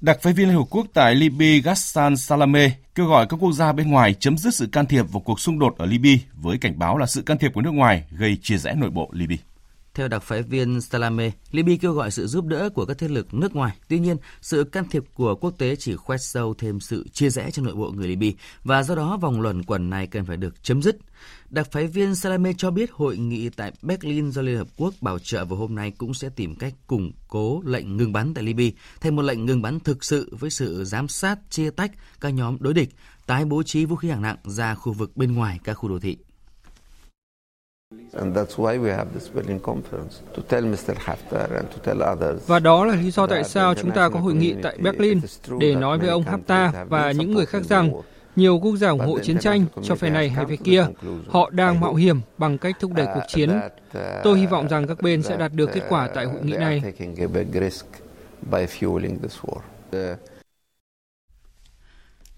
Đặc 0.00 0.18
phái 0.22 0.32
viên 0.32 0.48
Liên 0.48 0.56
Hợp 0.56 0.64
Quốc 0.70 0.86
tại 0.94 1.14
Libya, 1.14 1.60
Ghassan 1.64 2.16
Salame, 2.16 2.70
kêu 2.94 3.06
gọi 3.06 3.26
các 3.28 3.36
quốc 3.40 3.52
gia 3.52 3.72
bên 3.72 3.90
ngoài 3.90 4.14
chấm 4.14 4.38
dứt 4.38 4.54
sự 4.54 4.66
can 4.72 4.86
thiệp 4.86 5.02
vào 5.02 5.20
cuộc 5.20 5.40
xung 5.40 5.58
đột 5.58 5.78
ở 5.78 5.86
Libya 5.86 6.16
với 6.34 6.58
cảnh 6.58 6.78
báo 6.78 6.98
là 6.98 7.06
sự 7.06 7.22
can 7.22 7.38
thiệp 7.38 7.50
của 7.54 7.60
nước 7.60 7.70
ngoài 7.70 8.04
gây 8.10 8.38
chia 8.42 8.56
rẽ 8.56 8.74
nội 8.74 8.90
bộ 8.90 9.10
Libya. 9.12 9.36
Theo 9.96 10.08
đặc 10.08 10.22
phái 10.22 10.42
viên 10.42 10.80
Salame, 10.80 11.30
Libya 11.50 11.76
kêu 11.80 11.92
gọi 11.92 12.10
sự 12.10 12.26
giúp 12.26 12.44
đỡ 12.46 12.68
của 12.74 12.84
các 12.86 12.98
thế 12.98 13.08
lực 13.08 13.34
nước 13.34 13.54
ngoài. 13.54 13.76
Tuy 13.88 13.98
nhiên, 13.98 14.16
sự 14.40 14.64
can 14.64 14.84
thiệp 14.90 15.04
của 15.14 15.34
quốc 15.34 15.54
tế 15.58 15.76
chỉ 15.76 15.96
khoét 15.96 16.22
sâu 16.22 16.54
thêm 16.54 16.80
sự 16.80 17.08
chia 17.12 17.30
rẽ 17.30 17.50
trong 17.50 17.64
nội 17.64 17.74
bộ 17.74 17.90
người 17.90 18.08
Libya 18.08 18.30
và 18.64 18.82
do 18.82 18.94
đó 18.94 19.16
vòng 19.16 19.40
luẩn 19.40 19.62
quẩn 19.62 19.90
này 19.90 20.06
cần 20.06 20.24
phải 20.24 20.36
được 20.36 20.62
chấm 20.62 20.82
dứt. 20.82 20.96
Đặc 21.50 21.72
phái 21.72 21.86
viên 21.86 22.14
Salame 22.14 22.52
cho 22.58 22.70
biết 22.70 22.90
hội 22.92 23.16
nghị 23.16 23.48
tại 23.48 23.72
Berlin 23.82 24.30
do 24.30 24.42
Liên 24.42 24.56
Hợp 24.56 24.68
Quốc 24.76 24.94
bảo 25.00 25.18
trợ 25.18 25.44
vào 25.44 25.58
hôm 25.58 25.74
nay 25.74 25.90
cũng 25.90 26.14
sẽ 26.14 26.28
tìm 26.36 26.54
cách 26.54 26.74
củng 26.86 27.12
cố 27.28 27.62
lệnh 27.64 27.96
ngừng 27.96 28.12
bắn 28.12 28.34
tại 28.34 28.44
Libya 28.44 28.70
thành 29.00 29.16
một 29.16 29.22
lệnh 29.22 29.46
ngừng 29.46 29.62
bắn 29.62 29.80
thực 29.80 30.04
sự 30.04 30.36
với 30.38 30.50
sự 30.50 30.84
giám 30.84 31.08
sát 31.08 31.38
chia 31.50 31.70
tách 31.70 31.90
các 32.20 32.28
nhóm 32.28 32.56
đối 32.60 32.74
địch, 32.74 32.88
tái 33.26 33.44
bố 33.44 33.62
trí 33.62 33.84
vũ 33.84 33.96
khí 33.96 34.08
hạng 34.08 34.22
nặng 34.22 34.38
ra 34.44 34.74
khu 34.74 34.92
vực 34.92 35.16
bên 35.16 35.32
ngoài 35.32 35.60
các 35.64 35.74
khu 35.74 35.88
đô 35.88 35.98
thị. 35.98 36.16
Và 42.46 42.58
đó 42.58 42.84
là 42.84 42.94
lý 42.94 43.10
do 43.10 43.26
tại 43.26 43.44
sao 43.44 43.74
chúng 43.74 43.90
ta 43.90 44.08
có 44.08 44.20
hội 44.20 44.34
nghị 44.34 44.54
tại 44.62 44.78
Berlin 44.78 45.20
để 45.60 45.74
nói 45.74 45.98
với 45.98 46.08
ông 46.08 46.22
Haftar 46.22 46.86
và 46.88 47.12
những 47.12 47.34
người 47.34 47.46
khác 47.46 47.62
rằng 47.64 47.90
nhiều 48.36 48.58
quốc 48.62 48.76
gia 48.76 48.88
ủng 48.88 49.06
hộ 49.06 49.18
chiến 49.18 49.38
tranh 49.38 49.64
cho 49.82 49.94
phe 49.94 50.10
này 50.10 50.28
hay 50.28 50.46
phe 50.46 50.56
kia. 50.56 50.86
Họ 51.28 51.50
đang 51.50 51.80
mạo 51.80 51.94
hiểm 51.94 52.20
bằng 52.38 52.58
cách 52.58 52.76
thúc 52.80 52.92
đẩy 52.94 53.06
cuộc 53.14 53.24
chiến. 53.28 53.60
Tôi 54.24 54.38
hy 54.38 54.46
vọng 54.46 54.68
rằng 54.68 54.86
các 54.86 55.02
bên 55.02 55.22
sẽ 55.22 55.36
đạt 55.36 55.52
được 55.52 55.70
kết 55.72 55.82
quả 55.88 56.08
tại 56.14 56.24
hội 56.24 56.40
nghị 56.42 56.56
này. 56.56 56.82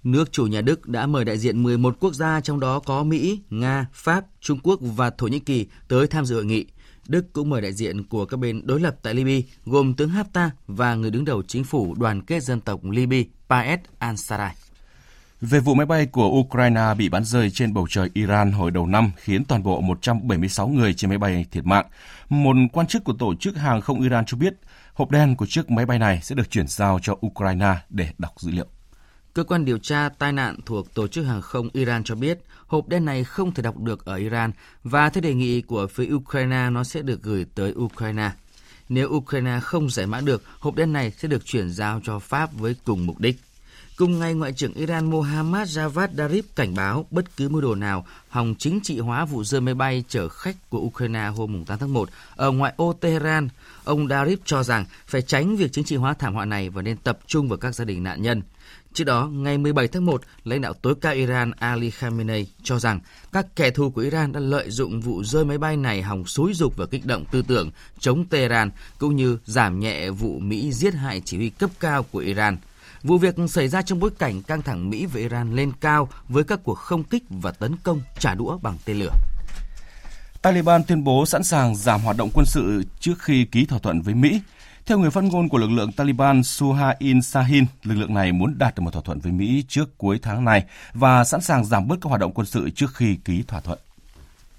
Nước 0.04 0.32
chủ 0.32 0.46
nhà 0.46 0.60
Đức 0.60 0.88
đã 0.88 1.06
mời 1.06 1.24
đại 1.24 1.38
diện 1.38 1.62
11 1.62 1.96
quốc 2.00 2.14
gia 2.14 2.40
trong 2.40 2.60
đó 2.60 2.80
có 2.80 3.04
Mỹ, 3.04 3.40
Nga, 3.50 3.86
Pháp, 3.92 4.24
Trung 4.40 4.58
Quốc 4.62 4.78
và 4.80 5.10
Thổ 5.10 5.26
Nhĩ 5.26 5.38
Kỳ 5.38 5.66
tới 5.88 6.06
tham 6.06 6.24
dự 6.24 6.34
hội 6.34 6.44
nghị. 6.44 6.66
Đức 7.08 7.32
cũng 7.32 7.50
mời 7.50 7.60
đại 7.62 7.72
diện 7.72 8.04
của 8.04 8.24
các 8.24 8.36
bên 8.36 8.66
đối 8.66 8.80
lập 8.80 8.96
tại 9.02 9.14
Libya 9.14 9.48
gồm 9.64 9.94
tướng 9.94 10.10
Haftar 10.10 10.48
và 10.66 10.94
người 10.94 11.10
đứng 11.10 11.24
đầu 11.24 11.42
chính 11.42 11.64
phủ 11.64 11.94
đoàn 11.94 12.22
kết 12.22 12.42
dân 12.42 12.60
tộc 12.60 12.84
Libya 12.84 13.18
Paes 13.48 13.80
Ansaray. 13.98 14.54
Về 15.40 15.60
vụ 15.60 15.74
máy 15.74 15.86
bay 15.86 16.06
của 16.06 16.28
Ukraine 16.28 16.94
bị 16.98 17.08
bắn 17.08 17.24
rơi 17.24 17.50
trên 17.50 17.74
bầu 17.74 17.86
trời 17.90 18.10
Iran 18.14 18.52
hồi 18.52 18.70
đầu 18.70 18.86
năm 18.86 19.10
khiến 19.16 19.44
toàn 19.44 19.62
bộ 19.62 19.80
176 19.80 20.68
người 20.68 20.94
trên 20.94 21.10
máy 21.10 21.18
bay 21.18 21.46
thiệt 21.50 21.66
mạng, 21.66 21.86
một 22.28 22.56
quan 22.72 22.86
chức 22.86 23.04
của 23.04 23.14
tổ 23.18 23.34
chức 23.34 23.56
hàng 23.56 23.80
không 23.80 24.02
Iran 24.02 24.24
cho 24.26 24.36
biết 24.36 24.54
hộp 24.94 25.10
đen 25.10 25.36
của 25.36 25.46
chiếc 25.46 25.70
máy 25.70 25.86
bay 25.86 25.98
này 25.98 26.20
sẽ 26.22 26.34
được 26.34 26.50
chuyển 26.50 26.66
giao 26.68 26.98
cho 27.02 27.16
Ukraine 27.26 27.74
để 27.88 28.08
đọc 28.18 28.32
dữ 28.36 28.50
liệu. 28.50 28.66
Cơ 29.34 29.44
quan 29.44 29.64
điều 29.64 29.78
tra 29.78 30.08
tai 30.08 30.32
nạn 30.32 30.56
thuộc 30.66 30.94
Tổ 30.94 31.06
chức 31.06 31.26
Hàng 31.26 31.42
không 31.42 31.68
Iran 31.72 32.04
cho 32.04 32.14
biết 32.14 32.38
hộp 32.66 32.88
đen 32.88 33.04
này 33.04 33.24
không 33.24 33.54
thể 33.54 33.62
đọc 33.62 33.78
được 33.78 34.04
ở 34.04 34.14
Iran 34.14 34.52
và 34.84 35.10
theo 35.10 35.22
đề 35.22 35.34
nghị 35.34 35.60
của 35.60 35.86
phía 35.86 36.14
Ukraine 36.14 36.70
nó 36.70 36.84
sẽ 36.84 37.02
được 37.02 37.22
gửi 37.22 37.46
tới 37.54 37.72
Ukraine. 37.72 38.30
Nếu 38.88 39.08
Ukraine 39.08 39.60
không 39.62 39.90
giải 39.90 40.06
mã 40.06 40.20
được, 40.20 40.42
hộp 40.58 40.74
đen 40.74 40.92
này 40.92 41.10
sẽ 41.10 41.28
được 41.28 41.44
chuyển 41.44 41.70
giao 41.70 42.00
cho 42.04 42.18
Pháp 42.18 42.52
với 42.52 42.76
cùng 42.84 43.06
mục 43.06 43.18
đích. 43.18 43.36
Cùng 43.96 44.18
ngày, 44.18 44.34
Ngoại 44.34 44.52
trưởng 44.52 44.74
Iran 44.74 45.10
Mohammad 45.10 45.78
Javad 45.78 46.08
Zarif 46.14 46.42
cảnh 46.56 46.74
báo 46.74 47.06
bất 47.10 47.36
cứ 47.36 47.48
mưu 47.48 47.60
đồ 47.60 47.74
nào 47.74 48.06
hòng 48.28 48.54
chính 48.58 48.80
trị 48.82 48.98
hóa 48.98 49.24
vụ 49.24 49.44
rơi 49.44 49.60
máy 49.60 49.74
bay 49.74 50.04
chở 50.08 50.28
khách 50.28 50.70
của 50.70 50.78
Ukraine 50.78 51.26
hôm 51.26 51.64
8 51.64 51.78
tháng 51.78 51.92
1 51.92 52.08
ở 52.36 52.50
ngoại 52.50 52.72
ô 52.76 52.92
Tehran. 52.92 53.48
Ông 53.84 54.06
Zarif 54.06 54.36
cho 54.44 54.62
rằng 54.62 54.84
phải 55.06 55.22
tránh 55.22 55.56
việc 55.56 55.72
chính 55.72 55.84
trị 55.84 55.96
hóa 55.96 56.14
thảm 56.14 56.34
họa 56.34 56.44
này 56.44 56.70
và 56.70 56.82
nên 56.82 56.96
tập 56.96 57.18
trung 57.26 57.48
vào 57.48 57.58
các 57.58 57.74
gia 57.74 57.84
đình 57.84 58.02
nạn 58.02 58.22
nhân. 58.22 58.42
Trước 58.98 59.04
đó, 59.04 59.26
ngày 59.32 59.58
17 59.58 59.88
tháng 59.88 60.04
1, 60.04 60.22
lãnh 60.44 60.60
đạo 60.60 60.72
tối 60.72 60.94
cao 61.00 61.14
Iran 61.14 61.50
Ali 61.50 61.90
Khamenei 61.90 62.46
cho 62.62 62.78
rằng 62.78 63.00
các 63.32 63.46
kẻ 63.56 63.70
thù 63.70 63.90
của 63.90 64.00
Iran 64.00 64.32
đã 64.32 64.40
lợi 64.40 64.70
dụng 64.70 65.00
vụ 65.00 65.24
rơi 65.24 65.44
máy 65.44 65.58
bay 65.58 65.76
này 65.76 66.02
hòng 66.02 66.26
xúi 66.26 66.54
dục 66.54 66.76
và 66.76 66.86
kích 66.86 67.06
động 67.06 67.24
tư 67.30 67.42
tưởng 67.48 67.70
chống 67.98 68.24
Tehran 68.24 68.70
cũng 68.98 69.16
như 69.16 69.38
giảm 69.44 69.80
nhẹ 69.80 70.10
vụ 70.10 70.38
Mỹ 70.38 70.72
giết 70.72 70.94
hại 70.94 71.22
chỉ 71.24 71.36
huy 71.36 71.50
cấp 71.50 71.70
cao 71.80 72.02
của 72.02 72.18
Iran. 72.18 72.56
Vụ 73.02 73.18
việc 73.18 73.34
xảy 73.48 73.68
ra 73.68 73.82
trong 73.82 74.00
bối 74.00 74.10
cảnh 74.18 74.42
căng 74.42 74.62
thẳng 74.62 74.90
Mỹ 74.90 75.06
và 75.06 75.20
Iran 75.20 75.56
lên 75.56 75.72
cao 75.80 76.08
với 76.28 76.44
các 76.44 76.60
cuộc 76.64 76.78
không 76.78 77.04
kích 77.04 77.24
và 77.28 77.50
tấn 77.50 77.76
công 77.82 78.00
trả 78.18 78.34
đũa 78.34 78.58
bằng 78.58 78.76
tên 78.84 78.98
lửa. 78.98 79.12
Taliban 80.42 80.84
tuyên 80.84 81.04
bố 81.04 81.26
sẵn 81.26 81.42
sàng 81.42 81.76
giảm 81.76 82.00
hoạt 82.00 82.16
động 82.16 82.30
quân 82.34 82.46
sự 82.46 82.82
trước 83.00 83.14
khi 83.18 83.44
ký 83.44 83.64
thỏa 83.64 83.78
thuận 83.78 84.02
với 84.02 84.14
Mỹ. 84.14 84.40
Theo 84.88 84.98
người 84.98 85.10
phát 85.10 85.24
ngôn 85.24 85.48
của 85.48 85.58
lực 85.58 85.70
lượng 85.70 85.92
Taliban 85.92 86.42
Suhail 86.44 87.20
Sahin, 87.22 87.66
lực 87.82 87.94
lượng 87.94 88.14
này 88.14 88.32
muốn 88.32 88.58
đạt 88.58 88.74
được 88.76 88.82
một 88.82 88.90
thỏa 88.90 89.02
thuận 89.02 89.18
với 89.18 89.32
Mỹ 89.32 89.64
trước 89.68 89.98
cuối 89.98 90.18
tháng 90.22 90.44
này 90.44 90.64
và 90.94 91.24
sẵn 91.24 91.40
sàng 91.40 91.64
giảm 91.64 91.88
bớt 91.88 91.96
các 92.00 92.08
hoạt 92.08 92.20
động 92.20 92.32
quân 92.34 92.46
sự 92.46 92.70
trước 92.70 92.94
khi 92.94 93.16
ký 93.24 93.42
thỏa 93.42 93.60
thuận. 93.60 93.78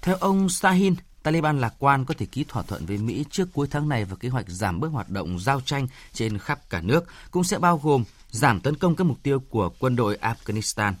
Theo 0.02 0.16
ông 0.16 0.48
Sahin, 0.48 0.94
Taliban 1.22 1.60
lạc 1.60 1.74
quan 1.78 2.04
có 2.04 2.14
thể 2.18 2.26
ký 2.26 2.44
thỏa 2.48 2.62
thuận 2.62 2.86
với 2.86 2.98
Mỹ 2.98 3.24
trước 3.30 3.48
cuối 3.52 3.66
tháng 3.70 3.88
này 3.88 4.04
và 4.04 4.16
kế 4.16 4.28
hoạch 4.28 4.48
giảm 4.48 4.80
bớt 4.80 4.88
hoạt 4.88 5.10
động 5.10 5.38
giao 5.40 5.60
tranh 5.60 5.86
trên 6.12 6.38
khắp 6.38 6.60
cả 6.70 6.80
nước 6.80 7.04
cũng 7.30 7.44
sẽ 7.44 7.58
bao 7.58 7.80
gồm 7.82 8.04
giảm 8.30 8.60
tấn 8.60 8.74
công 8.74 8.96
các 8.96 9.04
mục 9.04 9.18
tiêu 9.22 9.42
của 9.50 9.70
quân 9.78 9.96
đội 9.96 10.18
Afghanistan. 10.20 10.92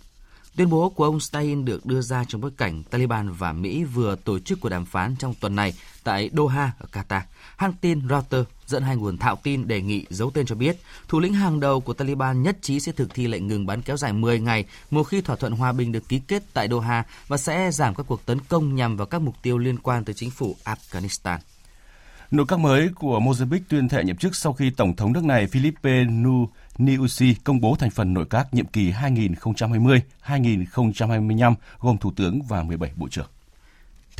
Tuyên 0.56 0.70
bố 0.70 0.88
của 0.88 1.04
ông 1.04 1.20
Stein 1.20 1.64
được 1.64 1.86
đưa 1.86 2.00
ra 2.00 2.24
trong 2.28 2.40
bối 2.40 2.50
cảnh 2.56 2.82
Taliban 2.82 3.32
và 3.32 3.52
Mỹ 3.52 3.84
vừa 3.84 4.16
tổ 4.16 4.38
chức 4.38 4.60
cuộc 4.60 4.68
đàm 4.68 4.84
phán 4.84 5.16
trong 5.16 5.34
tuần 5.40 5.56
này 5.56 5.74
tại 6.04 6.30
Doha 6.36 6.72
ở 6.78 6.86
Qatar. 6.92 7.20
Hãng 7.56 7.72
tin 7.80 8.08
Reuters 8.08 8.48
dẫn 8.70 8.82
hai 8.82 8.96
nguồn 8.96 9.18
thạo 9.18 9.36
tin 9.42 9.68
đề 9.68 9.80
nghị 9.80 10.06
giấu 10.10 10.30
tên 10.30 10.46
cho 10.46 10.54
biết, 10.54 10.76
thủ 11.08 11.20
lĩnh 11.20 11.34
hàng 11.34 11.60
đầu 11.60 11.80
của 11.80 11.92
Taliban 11.92 12.42
nhất 12.42 12.56
trí 12.62 12.80
sẽ 12.80 12.92
thực 12.92 13.14
thi 13.14 13.26
lệnh 13.26 13.48
ngừng 13.48 13.66
bắn 13.66 13.82
kéo 13.82 13.96
dài 13.96 14.12
10 14.12 14.40
ngày 14.40 14.64
một 14.90 15.02
khi 15.02 15.20
thỏa 15.20 15.36
thuận 15.36 15.52
hòa 15.52 15.72
bình 15.72 15.92
được 15.92 16.08
ký 16.08 16.20
kết 16.28 16.42
tại 16.54 16.68
Doha 16.68 17.04
và 17.28 17.36
sẽ 17.36 17.70
giảm 17.72 17.94
các 17.94 18.06
cuộc 18.06 18.26
tấn 18.26 18.38
công 18.48 18.74
nhằm 18.74 18.96
vào 18.96 19.06
các 19.06 19.22
mục 19.22 19.34
tiêu 19.42 19.58
liên 19.58 19.78
quan 19.78 20.04
tới 20.04 20.14
chính 20.14 20.30
phủ 20.30 20.56
Afghanistan. 20.64 21.38
Nội 22.30 22.46
các 22.48 22.58
mới 22.58 22.88
của 22.94 23.20
Mozambique 23.20 23.60
tuyên 23.68 23.88
thệ 23.88 24.04
nhậm 24.04 24.16
chức 24.16 24.36
sau 24.36 24.52
khi 24.52 24.70
Tổng 24.70 24.96
thống 24.96 25.12
nước 25.12 25.24
này 25.24 25.46
Filipe 25.46 26.22
Nyusi 26.78 27.34
công 27.44 27.60
bố 27.60 27.76
thành 27.78 27.90
phần 27.90 28.14
nội 28.14 28.24
các 28.30 28.54
nhiệm 28.54 28.66
kỳ 28.66 28.92
2020-2025 28.92 31.54
gồm 31.80 31.98
Thủ 31.98 32.12
tướng 32.16 32.42
và 32.42 32.62
17 32.62 32.90
Bộ 32.96 33.08
trưởng. 33.08 33.26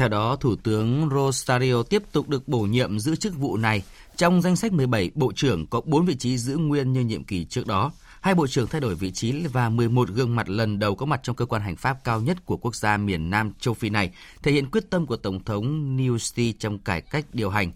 Theo 0.01 0.09
đó, 0.09 0.37
Thủ 0.37 0.57
tướng 0.57 1.09
Rosario 1.15 1.83
tiếp 1.83 2.03
tục 2.13 2.29
được 2.29 2.49
bổ 2.49 2.61
nhiệm 2.61 2.99
giữ 2.99 3.17
chức 3.17 3.37
vụ 3.37 3.57
này. 3.57 3.83
Trong 4.17 4.43
danh 4.43 4.57
sách 4.57 4.73
17 4.73 5.11
bộ 5.15 5.33
trưởng 5.33 5.67
có 5.67 5.81
4 5.85 6.05
vị 6.05 6.17
trí 6.17 6.39
giữ 6.39 6.57
nguyên 6.57 6.93
như 6.93 7.01
nhiệm 7.01 7.25
kỳ 7.25 7.45
trước 7.45 7.67
đó. 7.67 7.93
Hai 8.21 8.35
bộ 8.35 8.47
trưởng 8.47 8.67
thay 8.67 8.81
đổi 8.81 8.95
vị 8.95 9.11
trí 9.11 9.47
và 9.47 9.69
11 9.69 10.09
gương 10.09 10.37
mặt 10.37 10.49
lần 10.49 10.79
đầu 10.79 10.95
có 10.95 11.07
mặt 11.07 11.21
trong 11.23 11.37
cơ 11.37 11.47
quan 11.47 11.63
hành 11.63 11.77
pháp 11.77 12.05
cao 12.05 12.21
nhất 12.21 12.47
của 12.47 12.57
quốc 12.57 12.75
gia 12.75 12.97
miền 12.97 13.31
Nam 13.31 13.53
châu 13.61 13.75
Phi 13.75 13.91
này, 13.91 14.11
thể 14.43 14.53
hiện 14.53 14.71
quyết 14.71 14.91
tâm 14.91 15.07
của 15.07 15.17
Tổng 15.17 15.45
thống 15.45 15.97
Nyusi 15.97 16.53
trong 16.53 16.79
cải 16.79 17.01
cách 17.01 17.25
điều 17.33 17.51
hành. 17.51 17.73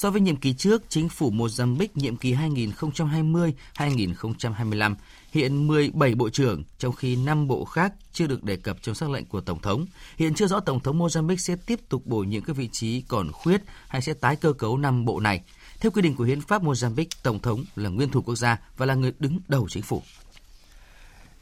So 0.00 0.10
với 0.10 0.20
nhiệm 0.20 0.36
kỳ 0.36 0.52
trước, 0.52 0.82
chính 0.88 1.08
phủ 1.08 1.30
Mozambique 1.30 1.88
nhiệm 1.94 2.16
kỳ 2.16 2.34
2020-2025 2.34 4.94
hiện 5.32 5.66
17 5.66 6.14
bộ 6.14 6.30
trưởng, 6.30 6.62
trong 6.78 6.92
khi 6.92 7.16
5 7.16 7.48
bộ 7.48 7.64
khác 7.64 7.92
chưa 8.12 8.26
được 8.26 8.44
đề 8.44 8.56
cập 8.56 8.82
trong 8.82 8.94
sắc 8.94 9.10
lệnh 9.10 9.26
của 9.26 9.40
Tổng 9.40 9.60
thống. 9.60 9.86
Hiện 10.16 10.34
chưa 10.34 10.46
rõ 10.46 10.60
Tổng 10.60 10.80
thống 10.80 10.98
Mozambique 10.98 11.36
sẽ 11.36 11.56
tiếp 11.66 11.80
tục 11.88 12.06
bổ 12.06 12.18
nhiệm 12.18 12.42
các 12.42 12.56
vị 12.56 12.68
trí 12.72 13.02
còn 13.08 13.32
khuyết 13.32 13.62
hay 13.88 14.02
sẽ 14.02 14.14
tái 14.14 14.36
cơ 14.36 14.52
cấu 14.52 14.76
5 14.76 15.04
bộ 15.04 15.20
này. 15.20 15.40
Theo 15.80 15.90
quy 15.90 16.02
định 16.02 16.14
của 16.14 16.24
hiến 16.24 16.40
pháp 16.40 16.62
Mozambique, 16.62 17.06
Tổng 17.22 17.38
thống 17.38 17.64
là 17.76 17.90
nguyên 17.90 18.08
thủ 18.08 18.22
quốc 18.22 18.36
gia 18.36 18.58
và 18.76 18.86
là 18.86 18.94
người 18.94 19.12
đứng 19.18 19.38
đầu 19.48 19.68
chính 19.68 19.82
phủ. 19.82 20.02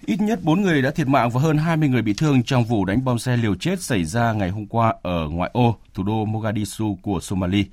Ít 0.06 0.20
nhất 0.20 0.40
4 0.42 0.62
người 0.62 0.82
đã 0.82 0.90
thiệt 0.90 1.08
mạng 1.08 1.30
và 1.30 1.40
hơn 1.40 1.58
20 1.58 1.88
người 1.88 2.02
bị 2.02 2.12
thương 2.12 2.42
trong 2.42 2.64
vụ 2.64 2.84
đánh 2.84 3.04
bom 3.04 3.18
xe 3.18 3.36
liều 3.36 3.54
chết 3.54 3.82
xảy 3.82 4.04
ra 4.04 4.32
ngày 4.32 4.50
hôm 4.50 4.66
qua 4.66 4.94
ở 5.02 5.28
ngoại 5.28 5.50
ô, 5.54 5.76
thủ 5.94 6.02
đô 6.02 6.24
Mogadishu 6.24 6.98
của 7.02 7.20
Somalia. 7.20 7.64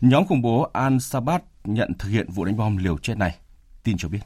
Nhóm 0.00 0.26
khủng 0.26 0.42
bố 0.42 0.70
Al-Shabaab 0.72 1.38
nhận 1.64 1.92
thực 1.98 2.08
hiện 2.08 2.30
vụ 2.30 2.44
đánh 2.44 2.56
bom 2.56 2.76
liều 2.76 2.98
chết 2.98 3.18
này. 3.18 3.36
Tin 3.82 3.96
cho 3.98 4.08
biết. 4.08 4.18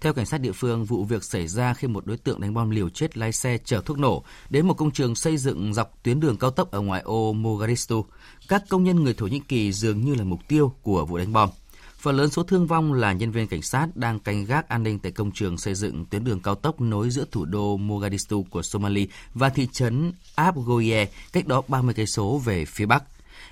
Theo 0.00 0.12
cảnh 0.12 0.26
sát 0.26 0.40
địa 0.40 0.52
phương, 0.52 0.84
vụ 0.84 1.04
việc 1.04 1.24
xảy 1.24 1.48
ra 1.48 1.74
khi 1.74 1.88
một 1.88 2.06
đối 2.06 2.16
tượng 2.16 2.40
đánh 2.40 2.54
bom 2.54 2.70
liều 2.70 2.88
chết 2.88 3.16
lái 3.16 3.32
xe 3.32 3.58
chở 3.64 3.80
thuốc 3.84 3.98
nổ 3.98 4.22
đến 4.50 4.66
một 4.66 4.74
công 4.74 4.90
trường 4.90 5.14
xây 5.14 5.36
dựng 5.36 5.74
dọc 5.74 6.02
tuyến 6.02 6.20
đường 6.20 6.36
cao 6.36 6.50
tốc 6.50 6.70
ở 6.70 6.80
ngoại 6.80 7.02
ô 7.02 7.32
Mogadishu. 7.32 8.04
Các 8.48 8.62
công 8.68 8.84
nhân 8.84 9.04
người 9.04 9.14
Thổ 9.14 9.26
Nhĩ 9.26 9.40
Kỳ 9.48 9.72
dường 9.72 10.00
như 10.00 10.14
là 10.14 10.24
mục 10.24 10.40
tiêu 10.48 10.72
của 10.82 11.06
vụ 11.06 11.18
đánh 11.18 11.32
bom. 11.32 11.48
Phần 11.98 12.16
lớn 12.16 12.30
số 12.30 12.42
thương 12.42 12.66
vong 12.66 12.92
là 12.92 13.12
nhân 13.12 13.30
viên 13.30 13.46
cảnh 13.46 13.62
sát 13.62 13.86
đang 13.94 14.18
canh 14.18 14.44
gác 14.44 14.68
an 14.68 14.82
ninh 14.82 14.98
tại 14.98 15.12
công 15.12 15.30
trường 15.32 15.58
xây 15.58 15.74
dựng 15.74 16.04
tuyến 16.04 16.24
đường 16.24 16.40
cao 16.40 16.54
tốc 16.54 16.80
nối 16.80 17.10
giữa 17.10 17.24
thủ 17.30 17.44
đô 17.44 17.76
Mogadishu 17.76 18.42
của 18.50 18.62
Somalia 18.62 19.06
và 19.34 19.48
thị 19.48 19.68
trấn 19.72 20.12
Abgoye, 20.34 21.08
cách 21.32 21.46
đó 21.46 21.62
30 21.68 21.94
cây 21.94 22.06
số 22.06 22.38
về 22.38 22.64
phía 22.64 22.86
bắc. 22.86 23.04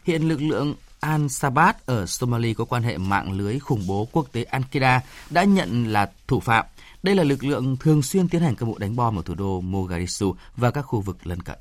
Hiện 0.05 0.29
lực 0.29 0.43
lượng 0.43 0.75
Al-Shabaab 1.01 1.73
ở 1.87 2.07
Somalia 2.07 2.55
có 2.55 2.65
quan 2.65 2.83
hệ 2.83 2.99
mạng 2.99 3.33
lưới 3.33 3.59
khủng 3.59 3.87
bố 3.87 4.09
quốc 4.13 4.27
tế 4.33 4.45
Al-Qaeda 4.51 5.01
đã 5.31 5.45
nhận 5.45 5.93
là 5.93 6.11
thủ 6.29 6.41
phạm. 6.41 6.67
Đây 7.03 7.15
là 7.15 7.23
lực 7.23 7.45
lượng 7.45 7.77
thường 7.81 8.03
xuyên 8.03 8.29
tiến 8.29 8.43
hành 8.43 8.57
các 8.57 8.67
vụ 8.67 8.79
đánh 8.79 8.97
bom 8.97 9.19
ở 9.19 9.23
thủ 9.23 9.35
đô 9.35 9.61
Mogadishu 9.61 10.35
và 10.57 10.71
các 10.71 10.83
khu 10.83 11.01
vực 11.01 11.27
lân 11.27 11.41
cận. 11.41 11.59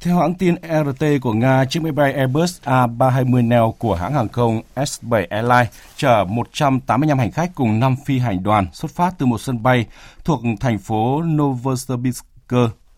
Theo 0.00 0.18
hãng 0.18 0.34
tin 0.34 0.54
RT 0.62 1.04
của 1.20 1.32
Nga, 1.32 1.64
chiếc 1.64 1.82
máy 1.82 1.92
bay 1.92 2.12
Airbus 2.12 2.60
A320 2.64 3.48
Neo 3.48 3.74
của 3.78 3.94
hãng 3.94 4.14
hàng 4.14 4.28
không 4.28 4.62
S7 4.74 5.26
Airlines 5.30 5.68
chở 5.96 6.24
185 6.28 7.18
hành 7.18 7.30
khách 7.30 7.54
cùng 7.54 7.80
5 7.80 7.96
phi 8.06 8.18
hành 8.18 8.42
đoàn 8.42 8.66
xuất 8.72 8.90
phát 8.90 9.14
từ 9.18 9.26
một 9.26 9.40
sân 9.40 9.62
bay 9.62 9.86
thuộc 10.24 10.40
thành 10.60 10.78
phố 10.78 11.22
Novosibirsk, 11.22 12.24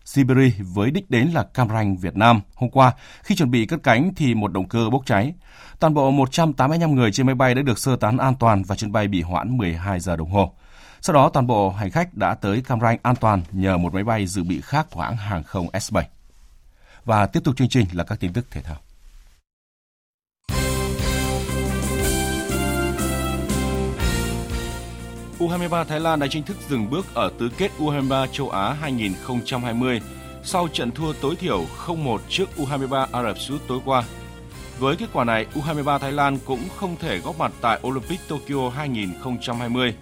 Siberia 0.05 0.51
với 0.59 0.91
đích 0.91 1.09
đến 1.09 1.27
là 1.27 1.43
Cam 1.43 1.69
Ranh, 1.69 1.97
Việt 1.97 2.17
Nam. 2.17 2.41
Hôm 2.55 2.69
qua, 2.69 2.91
khi 3.23 3.35
chuẩn 3.35 3.51
bị 3.51 3.65
cất 3.65 3.83
cánh 3.83 4.11
thì 4.15 4.35
một 4.35 4.51
động 4.51 4.67
cơ 4.67 4.89
bốc 4.91 5.05
cháy. 5.05 5.33
Toàn 5.79 5.93
bộ 5.93 6.11
185 6.11 6.95
người 6.95 7.11
trên 7.11 7.25
máy 7.25 7.35
bay 7.35 7.55
đã 7.55 7.61
được 7.61 7.79
sơ 7.79 7.95
tán 7.95 8.17
an 8.17 8.35
toàn 8.35 8.63
và 8.63 8.75
chuyến 8.75 8.91
bay 8.91 9.07
bị 9.07 9.21
hoãn 9.21 9.57
12 9.57 9.99
giờ 9.99 10.15
đồng 10.15 10.29
hồ. 10.29 10.53
Sau 11.01 11.13
đó, 11.13 11.29
toàn 11.29 11.47
bộ 11.47 11.69
hành 11.69 11.91
khách 11.91 12.13
đã 12.13 12.35
tới 12.35 12.61
Cam 12.61 12.79
Ranh 12.79 12.97
an 13.03 13.15
toàn 13.15 13.41
nhờ 13.51 13.77
một 13.77 13.93
máy 13.93 14.03
bay 14.03 14.27
dự 14.27 14.43
bị 14.43 14.61
khác 14.61 14.87
của 14.91 15.01
hãng 15.01 15.17
hàng 15.17 15.43
không 15.43 15.67
S7. 15.67 16.03
Và 17.05 17.25
tiếp 17.25 17.39
tục 17.43 17.57
chương 17.57 17.69
trình 17.69 17.85
là 17.93 18.03
các 18.03 18.19
tin 18.19 18.33
tức 18.33 18.45
thể 18.51 18.61
thao. 18.61 18.77
U23 25.39 25.85
Thái 25.85 25.99
Lan 25.99 26.19
đã 26.19 26.27
chính 26.27 26.43
thức 26.43 26.57
dừng 26.69 26.89
bước 26.89 27.05
ở 27.13 27.31
tứ 27.39 27.49
kết 27.57 27.71
U23 27.79 28.27
châu 28.27 28.49
Á 28.49 28.73
2020 28.73 30.01
sau 30.43 30.67
trận 30.67 30.91
thua 30.91 31.13
tối 31.13 31.35
thiểu 31.35 31.65
0-1 31.85 32.17
trước 32.29 32.49
U23 32.57 33.07
Ả 33.11 33.23
Rập 33.23 33.39
Xê 33.39 33.53
Út 33.53 33.61
tối 33.67 33.79
qua. 33.85 34.03
Với 34.79 34.95
kết 34.95 35.09
quả 35.13 35.23
này, 35.23 35.45
U23 35.53 35.99
Thái 35.99 36.11
Lan 36.11 36.37
cũng 36.45 36.59
không 36.75 36.95
thể 36.99 37.19
góp 37.19 37.39
mặt 37.39 37.51
tại 37.61 37.79
Olympic 37.87 38.19
Tokyo 38.27 38.69
2020. 38.69 39.95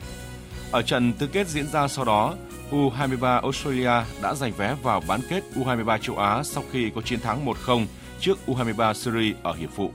Ở 0.71 0.81
trận 0.81 1.13
tứ 1.13 1.27
kết 1.27 1.47
diễn 1.47 1.67
ra 1.67 1.88
sau 1.88 2.05
đó, 2.05 2.35
U23 2.71 3.41
Australia 3.41 3.91
đã 4.21 4.34
giành 4.34 4.51
vé 4.58 4.75
vào 4.84 5.01
bán 5.08 5.19
kết 5.29 5.43
U23 5.55 5.97
châu 5.97 6.17
Á 6.17 6.43
sau 6.43 6.63
khi 6.71 6.89
có 6.89 7.01
chiến 7.01 7.19
thắng 7.19 7.45
1-0 7.45 7.86
trước 8.19 8.38
U23 8.47 8.93
Syria 8.93 9.34
ở 9.43 9.53
hiệp 9.53 9.69
phụ. 9.69 9.91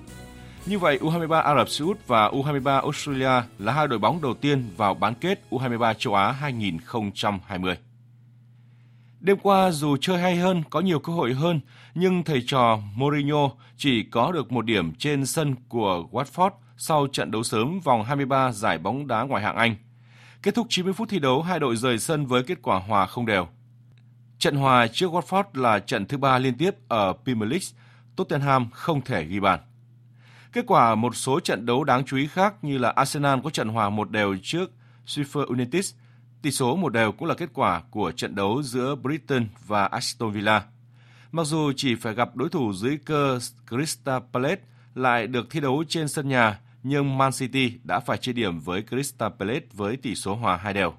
Như 0.66 0.78
vậy, 0.78 0.98
U23 1.02 1.42
Ả 1.42 1.54
Rập 1.54 1.68
Xê 1.68 1.84
Út 1.84 2.06
và 2.06 2.28
U23 2.28 2.80
Australia 2.80 3.42
là 3.58 3.72
hai 3.72 3.87
đội 3.87 3.98
bóng 3.98 4.22
đầu 4.22 4.34
tiên 4.34 4.70
vào 4.76 4.94
bán 4.94 5.14
kết 5.14 5.40
U23 5.50 5.94
châu 5.94 6.14
Á 6.14 6.32
2020. 6.32 7.76
Đêm 9.20 9.37
qua 9.42 9.70
dù 9.70 9.96
chơi 10.00 10.18
hay 10.18 10.37
hơn, 10.37 10.62
có 10.70 10.80
nhiều 10.80 10.98
cơ 10.98 11.12
hội 11.12 11.34
hơn, 11.34 11.60
nhưng 11.94 12.24
thầy 12.24 12.42
trò 12.46 12.78
Mourinho 12.94 13.50
chỉ 13.76 14.02
có 14.02 14.32
được 14.32 14.52
một 14.52 14.64
điểm 14.64 14.94
trên 14.94 15.26
sân 15.26 15.54
của 15.68 16.04
Watford 16.12 16.50
sau 16.76 17.06
trận 17.12 17.30
đấu 17.30 17.42
sớm 17.42 17.80
vòng 17.80 18.04
23 18.04 18.52
giải 18.52 18.78
bóng 18.78 19.06
đá 19.06 19.22
ngoại 19.22 19.42
hạng 19.42 19.56
Anh. 19.56 19.76
Kết 20.44 20.54
thúc 20.54 20.66
90 20.70 20.92
phút 20.92 21.09
thi 21.09 21.18
đấu, 21.18 21.42
hai 21.42 21.61
đội 21.61 21.76
rời 21.76 21.98
sân 21.98 22.26
với 22.26 22.42
kết 22.42 22.59
quả 22.62 22.78
hòa 22.78 23.07
không 23.07 23.26
đều. 23.26 23.48
Trận 24.38 24.57
hòa 24.57 24.87
trước 24.87 25.12
Watford 25.12 25.44
là 25.54 25.78
trận 25.78 26.07
thứ 26.07 26.18
ba 26.18 26.38
liên 26.38 26.59
tiếp 26.59 26.74
ở 26.88 27.12
Premier 27.24 27.50
League, 27.50 27.66
Tottenham 28.16 28.70
không 28.70 29.00
thể 29.00 29.24
ghi 29.24 29.40
bàn. 29.40 29.61
Kết 30.52 30.64
quả 30.66 30.94
một 30.94 31.16
số 31.16 31.40
trận 31.40 31.66
đấu 31.66 31.85
đáng 31.85 32.04
chú 32.04 32.16
ý 32.16 32.26
khác 32.26 32.64
như 32.64 32.78
là 32.78 32.90
Arsenal 32.90 33.38
có 33.44 33.50
trận 33.50 33.68
hòa 33.68 33.90
một 33.90 34.11
đều 34.11 34.37
trước 34.42 34.70
Sheffield 35.07 35.46
United, 35.46 35.90
tỷ 36.42 36.50
số 36.50 36.76
một 36.76 36.92
đều 36.92 37.12
cũng 37.12 37.28
là 37.28 37.35
kết 37.35 37.50
quả 37.54 37.83
của 37.90 38.12
trận 38.12 38.35
đấu 38.35 38.62
giữa 38.62 38.94
Brighton 38.94 39.46
và 39.66 39.85
Aston 39.85 40.33
Villa. 40.33 40.62
Mặc 41.33 41.44
dù 41.44 41.72
chỉ 41.76 41.94
phải 41.94 42.14
gặp 42.14 42.37
đối 42.37 42.48
thủ 42.48 42.72
dưới 42.72 42.98
cơ 43.04 43.38
Crystal 43.70 44.22
Palace 44.33 44.62
lại 44.94 45.26
được 45.26 45.50
thi 45.50 45.61
đấu 45.61 45.85
trên 45.88 46.09
sân 46.09 46.28
nhà, 46.28 46.59
nhưng 46.85 47.18
Man 47.18 47.33
City 47.33 47.73
đã 47.85 48.01
phải 48.01 48.18
chia 48.18 48.33
điểm 48.33 48.61
với 48.61 48.83
Crystal 48.83 49.33
Palace 49.38 49.66
với 49.73 49.97
tỷ 49.97 50.14
số 50.14 50.35
hòa 50.35 50.57
hai 50.57 50.75
đều. 50.75 50.94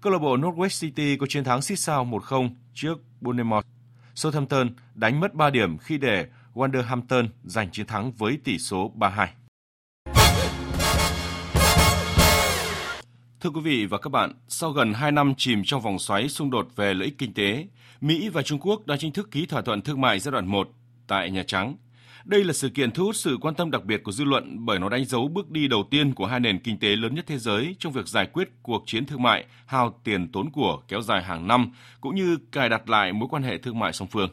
Câu 0.00 0.12
lạc 0.12 0.18
bộ 0.18 0.36
Norwich 0.36 0.80
City 0.80 1.16
có 1.16 1.26
chiến 1.26 1.44
thắng 1.44 1.62
xít 1.62 1.76
sao 1.76 2.04
1-0 2.04 2.50
trước 2.74 2.98
Bournemouth. 3.20 3.66
Southampton 4.14 4.70
đánh 4.94 5.20
mất 5.20 5.34
3 5.34 5.50
điểm 5.50 5.78
khi 5.78 5.98
để 5.98 6.26
Wolverhampton 6.54 7.28
giành 7.44 7.70
chiến 7.70 7.86
thắng 7.86 8.12
với 8.12 8.38
tỷ 8.44 8.58
số 8.58 8.92
3-2. 8.98 9.26
Thưa 13.40 13.50
quý 13.50 13.60
vị 13.60 13.86
và 13.86 13.98
các 13.98 14.10
bạn, 14.10 14.32
sau 14.48 14.70
gần 14.70 14.92
2 14.92 15.12
năm 15.12 15.34
chìm 15.36 15.62
trong 15.64 15.80
vòng 15.80 15.98
xoáy 15.98 16.28
xung 16.28 16.50
đột 16.50 16.68
về 16.76 16.94
lợi 16.94 17.04
ích 17.04 17.18
kinh 17.18 17.34
tế, 17.34 17.66
Mỹ 18.00 18.28
và 18.28 18.42
Trung 18.42 18.58
Quốc 18.58 18.86
đã 18.86 18.96
chính 18.96 19.12
thức 19.12 19.30
ký 19.30 19.46
thỏa 19.46 19.62
thuận 19.62 19.82
thương 19.82 20.00
mại 20.00 20.18
giai 20.18 20.32
đoạn 20.32 20.46
1 20.46 20.68
tại 21.06 21.30
Nhà 21.30 21.42
Trắng. 21.46 21.76
Đây 22.24 22.44
là 22.44 22.52
sự 22.52 22.68
kiện 22.68 22.90
thu 22.90 23.04
hút 23.04 23.16
sự 23.16 23.38
quan 23.40 23.54
tâm 23.54 23.70
đặc 23.70 23.84
biệt 23.84 24.02
của 24.02 24.12
dư 24.12 24.24
luận 24.24 24.66
bởi 24.66 24.78
nó 24.78 24.88
đánh 24.88 25.04
dấu 25.04 25.28
bước 25.28 25.50
đi 25.50 25.68
đầu 25.68 25.84
tiên 25.90 26.14
của 26.14 26.26
hai 26.26 26.40
nền 26.40 26.58
kinh 26.58 26.78
tế 26.78 26.88
lớn 26.96 27.14
nhất 27.14 27.24
thế 27.28 27.38
giới 27.38 27.76
trong 27.78 27.92
việc 27.92 28.08
giải 28.08 28.26
quyết 28.26 28.48
cuộc 28.62 28.82
chiến 28.86 29.06
thương 29.06 29.22
mại 29.22 29.44
hao 29.66 30.00
tiền 30.04 30.32
tốn 30.32 30.50
của 30.50 30.82
kéo 30.88 31.02
dài 31.02 31.22
hàng 31.22 31.46
năm 31.46 31.72
cũng 32.00 32.14
như 32.14 32.38
cài 32.52 32.68
đặt 32.68 32.88
lại 32.88 33.12
mối 33.12 33.28
quan 33.30 33.42
hệ 33.42 33.58
thương 33.58 33.78
mại 33.78 33.92
song 33.92 34.08
phương. 34.08 34.30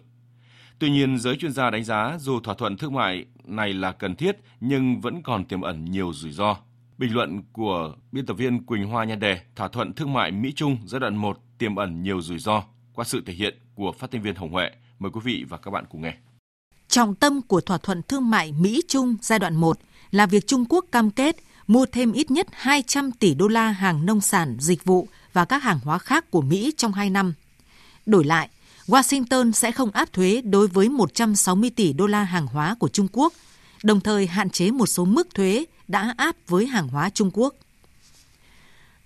Tuy 0.80 0.89
nhiên, 0.89 1.17
giới 1.17 1.36
chuyên 1.36 1.52
gia 1.52 1.69
đánh 1.69 1.84
giá 1.84 2.17
dù 2.19 2.39
thỏa 2.39 2.56
thuận 2.56 2.78
thương 2.78 2.93
mại 2.93 3.25
này 3.43 3.73
là 3.73 3.91
cần 3.91 4.15
thiết 4.15 4.38
nhưng 4.60 5.02
vẫn 5.02 5.23
còn 5.23 5.45
tiềm 5.45 5.62
ẩn 5.62 5.86
nhiều 5.86 6.13
rủi 6.13 6.32
ro. 6.32 6.58
Bình 6.97 7.13
luận 7.13 7.43
của 7.54 7.95
biên 8.12 8.25
tập 8.25 8.34
viên 8.34 8.65
Quỳnh 8.65 8.86
Hoa 8.86 9.04
nhan 9.04 9.19
đề 9.19 9.39
thỏa 9.56 9.67
thuận 9.67 9.93
thương 9.93 10.13
mại 10.13 10.32
Mỹ-Trung 10.32 10.78
giai 10.86 10.99
đoạn 10.99 11.15
1 11.15 11.38
tiềm 11.58 11.75
ẩn 11.75 12.04
nhiều 12.04 12.21
rủi 12.21 12.39
ro 12.39 12.63
qua 12.93 13.06
sự 13.06 13.23
thể 13.25 13.34
hiện 13.34 13.58
của 13.75 13.91
phát 13.91 14.12
thanh 14.12 14.21
viên 14.21 14.36
Hồng 14.36 14.52
Huệ. 14.52 14.71
Mời 14.99 15.12
quý 15.12 15.19
vị 15.23 15.45
và 15.49 15.58
các 15.58 15.71
bạn 15.71 15.86
cùng 15.89 16.02
nghe. 16.02 16.13
Trọng 16.89 17.15
tâm 17.15 17.41
của 17.41 17.62
thỏa 17.62 17.78
thuận 17.78 18.02
thương 18.04 18.30
mại 18.30 18.52
Mỹ-Trung 18.52 19.15
giai 19.21 19.39
đoạn 19.39 19.56
1 19.56 19.80
là 20.12 20.25
việc 20.25 20.47
Trung 20.47 20.65
Quốc 20.69 20.86
cam 20.91 21.12
kết 21.12 21.36
mua 21.67 21.86
thêm 21.86 22.12
ít 22.12 22.32
nhất 22.32 22.47
200 22.52 23.12
tỷ 23.12 23.34
đô 23.34 23.47
la 23.47 23.71
hàng 23.71 24.06
nông 24.06 24.21
sản, 24.21 24.58
dịch 24.60 24.86
vụ 24.86 25.08
và 25.34 25.45
các 25.45 25.63
hàng 25.63 25.80
hóa 25.84 25.97
khác 25.97 26.32
của 26.32 26.41
Mỹ 26.41 26.73
trong 26.78 26.93
2 26.93 27.10
năm. 27.10 27.34
Đổi 28.06 28.23
lại, 28.23 28.49
Washington 28.88 29.52
sẽ 29.52 29.71
không 29.71 29.91
áp 29.91 30.13
thuế 30.13 30.41
đối 30.41 30.67
với 30.67 30.89
160 30.89 31.69
tỷ 31.69 31.93
đô 31.93 32.08
la 32.08 32.23
hàng 32.23 32.47
hóa 32.47 32.75
của 32.80 32.88
Trung 32.88 33.08
Quốc, 33.12 33.34
đồng 33.84 34.02
thời 34.02 34.28
hạn 34.28 34.49
chế 34.49 34.71
một 34.71 34.86
số 34.86 35.06
mức 35.06 35.28
thuế 35.36 35.65
đã 35.88 36.13
áp 36.17 36.36
với 36.47 36.65
hàng 36.65 36.88
hóa 36.88 37.10
Trung 37.10 37.32
Quốc. 37.34 37.56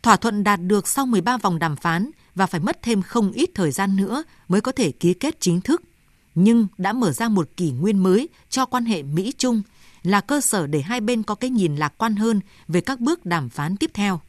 Thỏa 0.02 0.16
thuận 0.16 0.44
đạt 0.44 0.60
được 0.62 0.88
sau 0.88 1.06
13 1.06 1.38
vòng 1.38 1.60
đàm 1.60 1.76
phán 1.76 2.12
và 2.36 2.46
phải 2.46 2.62
mất 2.62 2.82
thêm 2.82 3.02
không 3.02 3.32
ít 3.32 3.50
thời 3.56 3.72
gian 3.72 3.96
nữa 3.96 4.24
mới 4.48 4.62
có 4.62 4.72
thể 4.72 4.92
ký 4.92 5.14
kết 5.14 5.38
chính 5.40 5.62
thức, 5.62 5.82
nhưng 6.36 6.68
đã 6.78 6.94
mở 6.94 7.12
ra 7.12 7.30
một 7.30 7.50
kỷ 7.58 7.72
nguyên 7.72 8.04
mới 8.04 8.30
cho 8.50 8.66
quan 8.66 8.86
hệ 8.86 9.04
Mỹ-Trung, 9.04 9.62
là 10.04 10.22
cơ 10.22 10.42
sở 10.42 10.68
để 10.68 10.82
hai 10.82 11.02
bên 11.02 11.24
có 11.24 11.36
cái 11.36 11.50
nhìn 11.50 11.76
lạc 11.76 11.94
quan 11.98 12.16
hơn 12.16 12.40
về 12.68 12.82
các 12.82 13.00
bước 13.00 13.26
đàm 13.26 13.50
phán 13.50 13.78
tiếp 13.78 13.92
theo. 13.94 14.22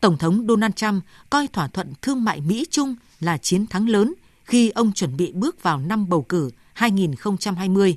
Tổng 0.00 0.18
thống 0.18 0.46
Donald 0.48 0.74
Trump 0.74 1.04
coi 1.30 1.48
thỏa 1.48 1.68
thuận 1.68 1.92
thương 2.02 2.24
mại 2.24 2.40
Mỹ-Trung 2.40 2.94
là 3.20 3.38
chiến 3.38 3.66
thắng 3.66 3.88
lớn 3.88 4.14
khi 4.44 4.70
ông 4.70 4.92
chuẩn 4.92 5.16
bị 5.16 5.32
bước 5.32 5.62
vào 5.62 5.78
năm 5.78 6.08
bầu 6.08 6.22
cử 6.22 6.50
2020. 6.74 7.96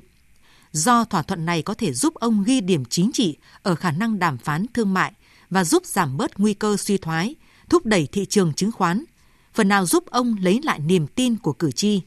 Do 0.72 1.04
thỏa 1.04 1.22
thuận 1.22 1.46
này 1.46 1.62
có 1.62 1.74
thể 1.74 1.92
giúp 1.92 2.14
ông 2.14 2.44
ghi 2.44 2.60
điểm 2.60 2.84
chính 2.84 3.10
trị 3.12 3.36
ở 3.62 3.74
khả 3.74 3.90
năng 3.90 4.18
đàm 4.18 4.38
phán 4.38 4.66
thương 4.74 4.94
mại 4.94 5.12
và 5.50 5.64
giúp 5.64 5.86
giảm 5.86 6.16
bớt 6.16 6.40
nguy 6.40 6.54
cơ 6.54 6.76
suy 6.76 6.98
thoái, 6.98 7.34
thúc 7.68 7.86
đẩy 7.86 8.06
thị 8.06 8.26
trường 8.26 8.52
chứng 8.54 8.72
khoán, 8.72 9.04
phần 9.54 9.68
nào 9.68 9.86
giúp 9.86 10.06
ông 10.06 10.36
lấy 10.40 10.60
lại 10.62 10.78
niềm 10.78 11.06
tin 11.06 11.36
của 11.36 11.52
cử 11.52 11.72
tri. 11.72 12.00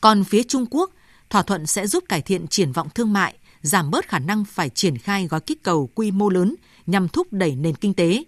Còn 0.00 0.24
phía 0.24 0.42
Trung 0.42 0.66
Quốc, 0.70 0.90
thỏa 1.30 1.42
thuận 1.42 1.66
sẽ 1.66 1.86
giúp 1.86 2.04
cải 2.08 2.22
thiện 2.22 2.46
triển 2.46 2.72
vọng 2.72 2.88
thương 2.94 3.12
mại, 3.12 3.34
giảm 3.62 3.90
bớt 3.90 4.08
khả 4.08 4.18
năng 4.18 4.44
phải 4.44 4.68
triển 4.68 4.98
khai 4.98 5.26
gói 5.26 5.40
kích 5.40 5.62
cầu 5.62 5.90
quy 5.94 6.10
mô 6.10 6.28
lớn 6.28 6.54
nhằm 6.86 7.08
thúc 7.08 7.32
đẩy 7.32 7.56
nền 7.56 7.74
kinh 7.74 7.94
tế. 7.94 8.24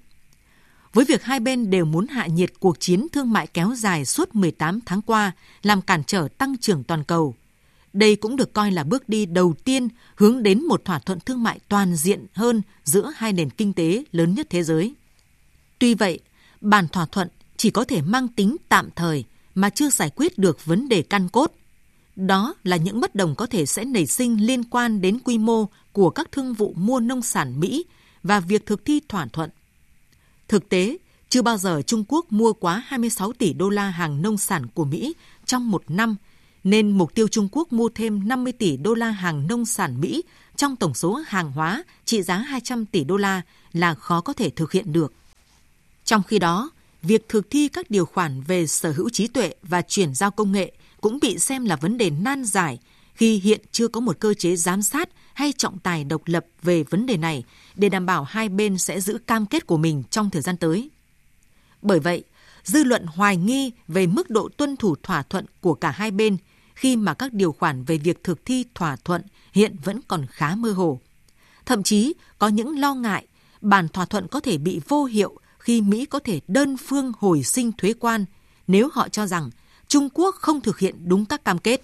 Với 0.93 1.05
việc 1.05 1.23
hai 1.25 1.41
bên 1.41 1.71
đều 1.71 1.85
muốn 1.85 2.07
hạ 2.07 2.27
nhiệt 2.27 2.53
cuộc 2.61 2.81
chiến 2.81 3.07
thương 3.13 3.33
mại 3.33 3.47
kéo 3.47 3.75
dài 3.77 4.05
suốt 4.05 4.35
18 4.35 4.81
tháng 4.87 5.03
qua, 5.03 5.33
làm 5.63 5.83
cản 5.83 6.05
trở 6.05 6.29
tăng 6.39 6.59
trưởng 6.59 6.85
toàn 6.85 7.05
cầu. 7.05 7.35
Đây 7.93 8.17
cũng 8.17 8.37
được 8.37 8.53
coi 8.53 8.71
là 8.71 8.85
bước 8.85 9.09
đi 9.09 9.27
đầu 9.27 9.55
tiên 9.65 9.89
hướng 10.17 10.43
đến 10.43 10.65
một 10.65 10.85
thỏa 10.85 10.99
thuận 10.99 11.21
thương 11.21 11.43
mại 11.43 11.61
toàn 11.69 11.97
diện 11.97 12.27
hơn 12.33 12.63
giữa 12.85 13.13
hai 13.17 13.33
nền 13.33 13.51
kinh 13.51 13.73
tế 13.73 14.05
lớn 14.13 14.35
nhất 14.35 14.47
thế 14.51 14.63
giới. 14.63 14.95
Tuy 15.79 15.95
vậy, 15.95 16.21
bản 16.61 16.89
thỏa 16.89 17.07
thuận 17.07 17.29
chỉ 17.57 17.71
có 17.71 17.85
thể 17.85 18.03
mang 18.03 18.29
tính 18.29 18.57
tạm 18.69 18.89
thời 18.97 19.25
mà 19.55 19.71
chưa 19.71 19.91
giải 19.91 20.11
quyết 20.17 20.39
được 20.39 20.65
vấn 20.65 20.89
đề 20.89 21.03
căn 21.03 21.29
cốt. 21.29 21.53
Đó 22.17 22.55
là 22.65 22.77
những 22.77 23.01
bất 23.01 23.15
đồng 23.15 23.35
có 23.35 23.47
thể 23.47 23.67
sẽ 23.67 23.85
nảy 23.85 24.07
sinh 24.07 24.47
liên 24.47 24.65
quan 24.65 25.01
đến 25.01 25.19
quy 25.25 25.39
mô 25.39 25.67
của 25.93 26.11
các 26.11 26.33
thương 26.33 26.55
vụ 26.55 26.75
mua 26.77 27.01
nông 27.01 27.23
sản 27.23 27.61
Mỹ 27.61 27.85
và 28.23 28.41
việc 28.41 28.67
thực 28.67 28.85
thi 28.85 29.01
thỏa 29.09 29.27
thuận. 29.27 29.51
Thực 30.49 30.69
tế, 30.69 30.99
chưa 31.29 31.43
bao 31.43 31.59
giờ 31.59 31.83
Trung 31.83 32.05
Quốc 32.09 32.33
mua 32.33 32.53
quá 32.53 32.83
26 32.87 33.33
tỷ 33.33 33.53
đô 33.53 33.69
la 33.69 33.91
hàng 33.91 34.23
nông 34.23 34.39
sản 34.39 34.67
của 34.75 34.85
Mỹ 34.85 35.15
trong 35.47 35.71
một 35.71 35.85
năm, 35.89 36.17
nên 36.65 36.91
mục 36.91 37.15
tiêu 37.15 37.29
Trung 37.29 37.49
Quốc 37.53 37.73
mua 37.73 37.89
thêm 37.95 38.29
50 38.29 38.53
tỷ 38.53 38.77
đô 38.77 38.95
la 38.95 39.11
hàng 39.11 39.47
nông 39.47 39.65
sản 39.65 40.01
Mỹ 40.01 40.23
trong 40.57 40.77
tổng 40.77 40.95
số 40.95 41.23
hàng 41.27 41.53
hóa 41.53 41.85
trị 42.05 42.23
giá 42.23 42.37
200 42.37 42.87
tỷ 42.87 43.05
đô 43.05 43.17
la 43.17 43.43
là 43.73 43.95
khó 43.95 44.21
có 44.21 44.33
thể 44.33 44.51
thực 44.51 44.73
hiện 44.73 44.93
được. 44.93 45.13
Trong 46.05 46.23
khi 46.23 46.39
đó, 46.39 46.71
việc 47.03 47.29
thực 47.29 47.51
thi 47.51 47.69
các 47.69 47.91
điều 47.91 48.07
khoản 48.07 48.43
về 48.43 48.67
sở 48.67 48.93
hữu 48.93 49.11
trí 49.11 49.29
tuệ 49.29 49.55
và 49.63 49.83
chuyển 49.83 50.15
giao 50.15 50.31
công 50.31 50.53
nghệ 50.53 50.73
cũng 51.03 51.19
bị 51.23 51.39
xem 51.39 51.65
là 51.65 51.77
vấn 51.77 51.99
đề 51.99 52.11
nan 52.11 52.45
giải 52.45 52.79
khi 53.15 53.39
hiện 53.39 53.61
chưa 53.73 53.89
có 53.89 54.01
một 54.01 54.17
cơ 54.21 54.35
chế 54.35 54.57
giám 54.57 54.83
sát 54.83 55.09
hay 55.35 55.53
trọng 55.53 55.79
tài 55.79 56.05
độc 56.05 56.23
lập 56.27 56.47
về 56.63 56.83
vấn 56.83 57.07
đề 57.07 57.17
này 57.17 57.45
để 57.75 57.89
đảm 57.89 58.07
bảo 58.07 58.25
hai 58.25 58.49
bên 58.49 58.79
sẽ 58.79 59.01
giữ 59.01 59.19
cam 59.27 59.47
kết 59.47 59.67
của 59.67 59.77
mình 59.77 60.03
trong 60.11 60.31
thời 60.31 60.43
gian 60.43 60.57
tới. 60.57 60.91
Bởi 61.83 62.01
vậy, 62.01 62.25
dư 62.65 62.85
luận 62.85 63.07
hoài 63.07 63.37
nghi 63.37 63.73
về 63.89 64.07
mức 64.07 64.31
độ 64.31 64.49
tuân 64.57 64.77
thủ 64.77 64.97
thỏa 65.03 65.23
thuận 65.23 65.47
của 65.61 65.75
cả 65.75 65.91
hai 65.91 66.11
bên 66.11 66.37
khi 66.75 66.97
mà 66.97 67.15
các 67.15 67.33
điều 67.33 67.53
khoản 67.53 67.85
về 67.85 67.99
việc 67.99 68.25
thực 68.25 68.45
thi 68.45 68.65
thỏa 68.75 68.97
thuận 68.97 69.23
hiện 69.53 69.77
vẫn 69.85 70.01
còn 70.09 70.27
khá 70.31 70.55
mơ 70.55 70.73
hồ. 70.73 71.01
Thậm 71.67 71.83
chí 71.83 72.15
có 72.39 72.49
những 72.49 72.79
lo 72.79 72.95
ngại 72.95 73.27
bản 73.61 73.89
thỏa 73.89 74.05
thuận 74.05 74.29
có 74.29 74.41
thể 74.41 74.59
bị 74.59 74.81
vô 74.89 75.05
hiệu 75.05 75.37
khi 75.59 75.81
Mỹ 75.81 76.07
có 76.07 76.19
thể 76.19 76.41
đơn 76.49 76.77
phương 76.77 77.13
hồi 77.19 77.43
sinh 77.43 77.73
thuế 77.73 77.93
quan 77.93 78.25
nếu 78.67 78.89
họ 78.93 79.09
cho 79.09 79.27
rằng 79.27 79.51
Trung 79.93 80.09
Quốc 80.15 80.35
không 80.35 80.61
thực 80.61 80.79
hiện 80.79 80.95
đúng 81.05 81.25
các 81.25 81.45
cam 81.45 81.59
kết. 81.59 81.83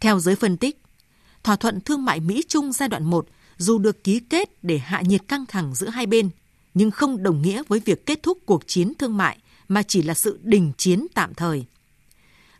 Theo 0.00 0.20
giới 0.20 0.36
phân 0.36 0.56
tích, 0.56 0.82
thỏa 1.42 1.56
thuận 1.56 1.80
thương 1.80 2.04
mại 2.04 2.20
Mỹ-Trung 2.20 2.72
giai 2.72 2.88
đoạn 2.88 3.04
1 3.04 3.26
dù 3.56 3.78
được 3.78 4.04
ký 4.04 4.20
kết 4.20 4.64
để 4.64 4.78
hạ 4.78 5.02
nhiệt 5.02 5.20
căng 5.28 5.46
thẳng 5.46 5.74
giữa 5.74 5.88
hai 5.88 6.06
bên, 6.06 6.30
nhưng 6.74 6.90
không 6.90 7.22
đồng 7.22 7.42
nghĩa 7.42 7.62
với 7.68 7.80
việc 7.84 8.06
kết 8.06 8.22
thúc 8.22 8.38
cuộc 8.46 8.66
chiến 8.66 8.92
thương 8.98 9.16
mại 9.16 9.38
mà 9.68 9.82
chỉ 9.82 10.02
là 10.02 10.14
sự 10.14 10.38
đình 10.42 10.72
chiến 10.78 11.06
tạm 11.14 11.34
thời. 11.34 11.64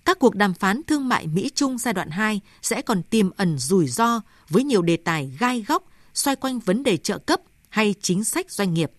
Các 0.04 0.18
cuộc 0.18 0.34
đàm 0.34 0.54
phán 0.54 0.82
thương 0.86 1.08
mại 1.08 1.26
Mỹ-Trung 1.26 1.78
giai 1.78 1.94
đoạn 1.94 2.10
2 2.10 2.40
sẽ 2.62 2.82
còn 2.82 3.02
tiềm 3.02 3.30
ẩn 3.30 3.58
rủi 3.58 3.88
ro 3.88 4.20
với 4.48 4.64
nhiều 4.64 4.82
đề 4.82 4.96
tài 4.96 5.36
gai 5.38 5.64
góc 5.68 5.84
xoay 6.14 6.36
quanh 6.36 6.58
vấn 6.58 6.82
đề 6.82 6.96
trợ 6.96 7.18
cấp 7.18 7.40
hay 7.68 7.94
chính 8.02 8.24
sách 8.24 8.50
doanh 8.50 8.74
nghiệp. 8.74 8.90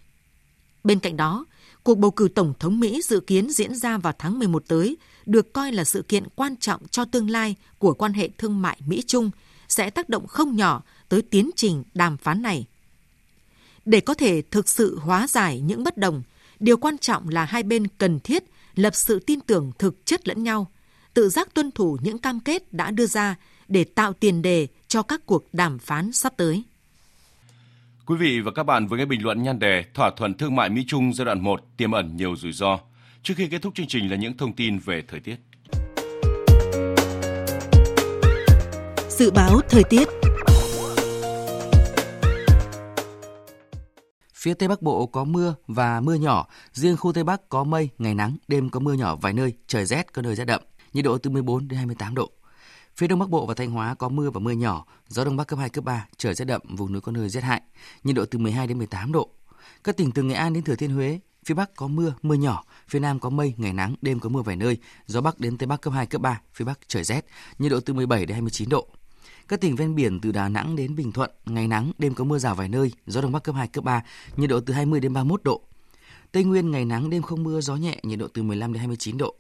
Bên 0.84 1.00
cạnh 1.00 1.18
đó, 1.18 1.46
cuộc 1.88 1.98
bầu 1.98 2.12
cử 2.12 2.28
Tổng 2.28 2.54
thống 2.60 2.80
Mỹ 2.80 3.02
dự 3.04 3.20
kiến 3.20 3.50
diễn 3.50 3.76
ra 3.76 3.98
vào 3.98 4.14
tháng 4.20 4.40
11 4.40 4.64
tới 4.68 4.98
được 5.26 5.54
coi 5.54 5.72
là 5.72 5.84
sự 5.84 6.02
kiện 6.02 6.24
quan 6.36 6.56
trọng 6.56 6.82
cho 6.88 7.06
tương 7.06 7.30
lai 7.30 7.56
của 7.78 7.94
quan 7.94 8.14
hệ 8.14 8.30
thương 8.38 8.62
mại 8.62 8.78
Mỹ-Trung 8.86 9.32
sẽ 9.68 9.90
tác 9.90 10.10
động 10.10 10.28
không 10.28 10.56
nhỏ 10.56 10.84
tới 11.10 11.22
tiến 11.22 11.50
trình 11.56 11.84
đàm 11.94 12.18
phán 12.18 12.42
này. 12.42 12.66
Để 13.86 14.00
có 14.00 14.14
thể 14.14 14.42
thực 14.52 14.70
sự 14.70 15.00
hóa 15.00 15.28
giải 15.28 15.60
những 15.60 15.84
bất 15.84 15.98
đồng, 15.98 16.24
điều 16.60 16.78
quan 16.78 16.98
trọng 16.98 17.30
là 17.30 17.46
hai 17.46 17.64
bên 17.64 17.88
cần 17.88 18.20
thiết 18.20 18.44
lập 18.76 18.96
sự 18.96 19.20
tin 19.20 19.40
tưởng 19.40 19.72
thực 19.80 20.06
chất 20.06 20.28
lẫn 20.28 20.44
nhau, 20.44 20.72
tự 21.14 21.30
giác 21.30 21.54
tuân 21.54 21.72
thủ 21.72 21.98
những 22.02 22.18
cam 22.18 22.40
kết 22.40 22.74
đã 22.74 22.92
đưa 22.92 23.06
ra 23.06 23.36
để 23.68 23.84
tạo 23.84 24.14
tiền 24.14 24.42
đề 24.42 24.68
cho 24.88 25.02
các 25.02 25.26
cuộc 25.26 25.54
đàm 25.54 25.80
phán 25.80 26.12
sắp 26.12 26.34
tới. 26.38 26.64
Quý 28.08 28.16
vị 28.18 28.40
và 28.40 28.52
các 28.52 28.64
bạn 28.64 28.88
vừa 28.88 28.98
nghe 28.98 29.06
bình 29.06 29.24
luận 29.24 29.44
nhan 29.44 29.60
đề 29.60 29.84
thỏa 29.94 30.12
thuận 30.18 30.34
thương 30.34 30.56
mại 30.56 30.70
Mỹ 30.70 30.84
Trung 30.88 31.14
giai 31.14 31.26
đoạn 31.26 31.42
1 31.44 31.78
tiềm 31.78 31.92
ẩn 31.92 32.18
nhiều 32.18 32.36
rủi 32.36 32.52
ro. 32.52 32.80
Trước 33.24 33.34
khi 33.38 33.48
kết 33.48 33.62
thúc 33.62 33.76
chương 33.76 33.88
trình 33.88 34.12
là 34.12 34.16
những 34.16 34.38
thông 34.38 34.56
tin 34.56 34.80
về 34.80 35.04
thời 35.08 35.20
tiết. 35.20 35.36
Dự 39.10 39.32
báo 39.32 39.60
thời 39.70 39.84
tiết 39.84 40.08
Phía 44.34 44.54
Tây 44.54 44.70
Bắc 44.70 44.82
Bộ 44.82 45.06
có 45.06 45.24
mưa 45.24 45.56
và 45.68 46.02
mưa 46.02 46.16
nhỏ, 46.16 46.48
riêng 46.72 46.98
khu 46.98 47.14
Tây 47.14 47.24
Bắc 47.24 47.50
có 47.50 47.64
mây, 47.64 47.90
ngày 47.98 48.14
nắng, 48.14 48.38
đêm 48.48 48.70
có 48.70 48.80
mưa 48.80 48.94
nhỏ 48.94 49.16
vài 49.16 49.34
nơi, 49.34 49.54
trời 49.68 49.86
rét, 49.86 50.14
có 50.14 50.22
nơi 50.22 50.36
rét 50.36 50.46
đậm, 50.46 50.62
nhiệt 50.94 51.06
độ 51.06 51.18
từ 51.18 51.30
14 51.30 51.68
đến 51.68 51.78
28 51.78 52.16
độ. 52.16 52.32
Phía 52.98 53.08
Đông 53.08 53.20
Bắc 53.20 53.30
Bộ 53.30 53.46
và 53.46 53.54
Thanh 53.54 53.72
Hóa 53.72 53.96
có 53.96 54.10
mưa 54.10 54.30
và 54.30 54.40
mưa 54.40 54.52
nhỏ, 54.52 54.86
gió 55.08 55.24
Đông 55.26 55.38
Bắc 55.38 55.48
cấp 55.48 55.60
2, 55.60 55.70
cấp 55.70 55.84
3, 55.84 56.08
trời 56.18 56.34
rét 56.34 56.46
đậm, 56.46 56.62
vùng 56.70 56.92
núi 56.92 57.02
có 57.02 57.12
nơi 57.12 57.30
rét 57.30 57.44
hại, 57.44 57.62
nhiệt 58.04 58.16
độ 58.16 58.26
từ 58.26 58.40
12 58.40 58.68
đến 58.68 58.78
18 58.78 59.12
độ. 59.12 59.30
Các 59.84 59.98
tỉnh 59.98 60.12
từ 60.12 60.24
Nghệ 60.24 60.36
An 60.36 60.54
đến 60.54 60.64
Thừa 60.64 60.76
Thiên 60.76 60.92
Huế, 60.92 61.20
phía 61.46 61.54
Bắc 61.54 61.76
có 61.76 61.88
mưa, 61.88 62.14
mưa 62.22 62.36
nhỏ, 62.36 62.64
phía 62.88 63.00
Nam 63.00 63.20
có 63.20 63.30
mây, 63.30 63.54
ngày 63.58 63.74
nắng, 63.74 63.96
đêm 64.02 64.20
có 64.20 64.30
mưa 64.30 64.42
vài 64.42 64.56
nơi, 64.56 64.78
gió 65.06 65.22
Bắc 65.22 65.40
đến 65.40 65.58
Tây 65.58 65.68
Bắc 65.68 65.82
cấp 65.82 65.94
2, 65.94 66.06
cấp 66.06 66.22
3, 66.22 66.42
phía 66.54 66.66
Bắc 66.66 66.80
trời 66.88 67.04
rét, 67.04 67.26
nhiệt 67.60 67.72
độ 67.72 67.80
từ 67.80 67.94
17 67.94 68.26
đến 68.26 68.34
29 68.36 68.70
độ. 68.70 68.88
Các 69.48 69.62
tỉnh 69.62 69.76
ven 69.76 69.96
biển 69.96 70.20
từ 70.20 70.32
Đà 70.32 70.50
Nẵng 70.50 70.76
đến 70.76 70.96
Bình 70.96 71.12
Thuận, 71.12 71.32
ngày 71.46 71.68
nắng, 71.68 71.92
đêm 71.98 72.14
có 72.14 72.24
mưa 72.24 72.38
rào 72.40 72.56
vài 72.56 72.70
nơi, 72.70 72.92
gió 73.08 73.22
đông 73.22 73.32
bắc 73.32 73.44
cấp 73.44 73.56
2, 73.56 73.68
cấp 73.68 73.84
3, 73.84 74.04
nhiệt 74.38 74.50
độ 74.50 74.60
từ 74.60 74.74
20 74.74 75.00
đến 75.00 75.14
31 75.14 75.44
độ. 75.44 75.62
Tây 76.32 76.44
Nguyên 76.44 76.72
ngày 76.72 76.86
nắng, 76.86 77.10
đêm 77.10 77.22
không 77.22 77.44
mưa, 77.44 77.62
gió 77.62 77.76
nhẹ, 77.76 78.00
nhiệt 78.04 78.20
độ 78.20 78.28
từ 78.34 78.44
15 78.44 78.74
đến 78.74 78.80
29 78.80 79.18
độ. 79.18 79.36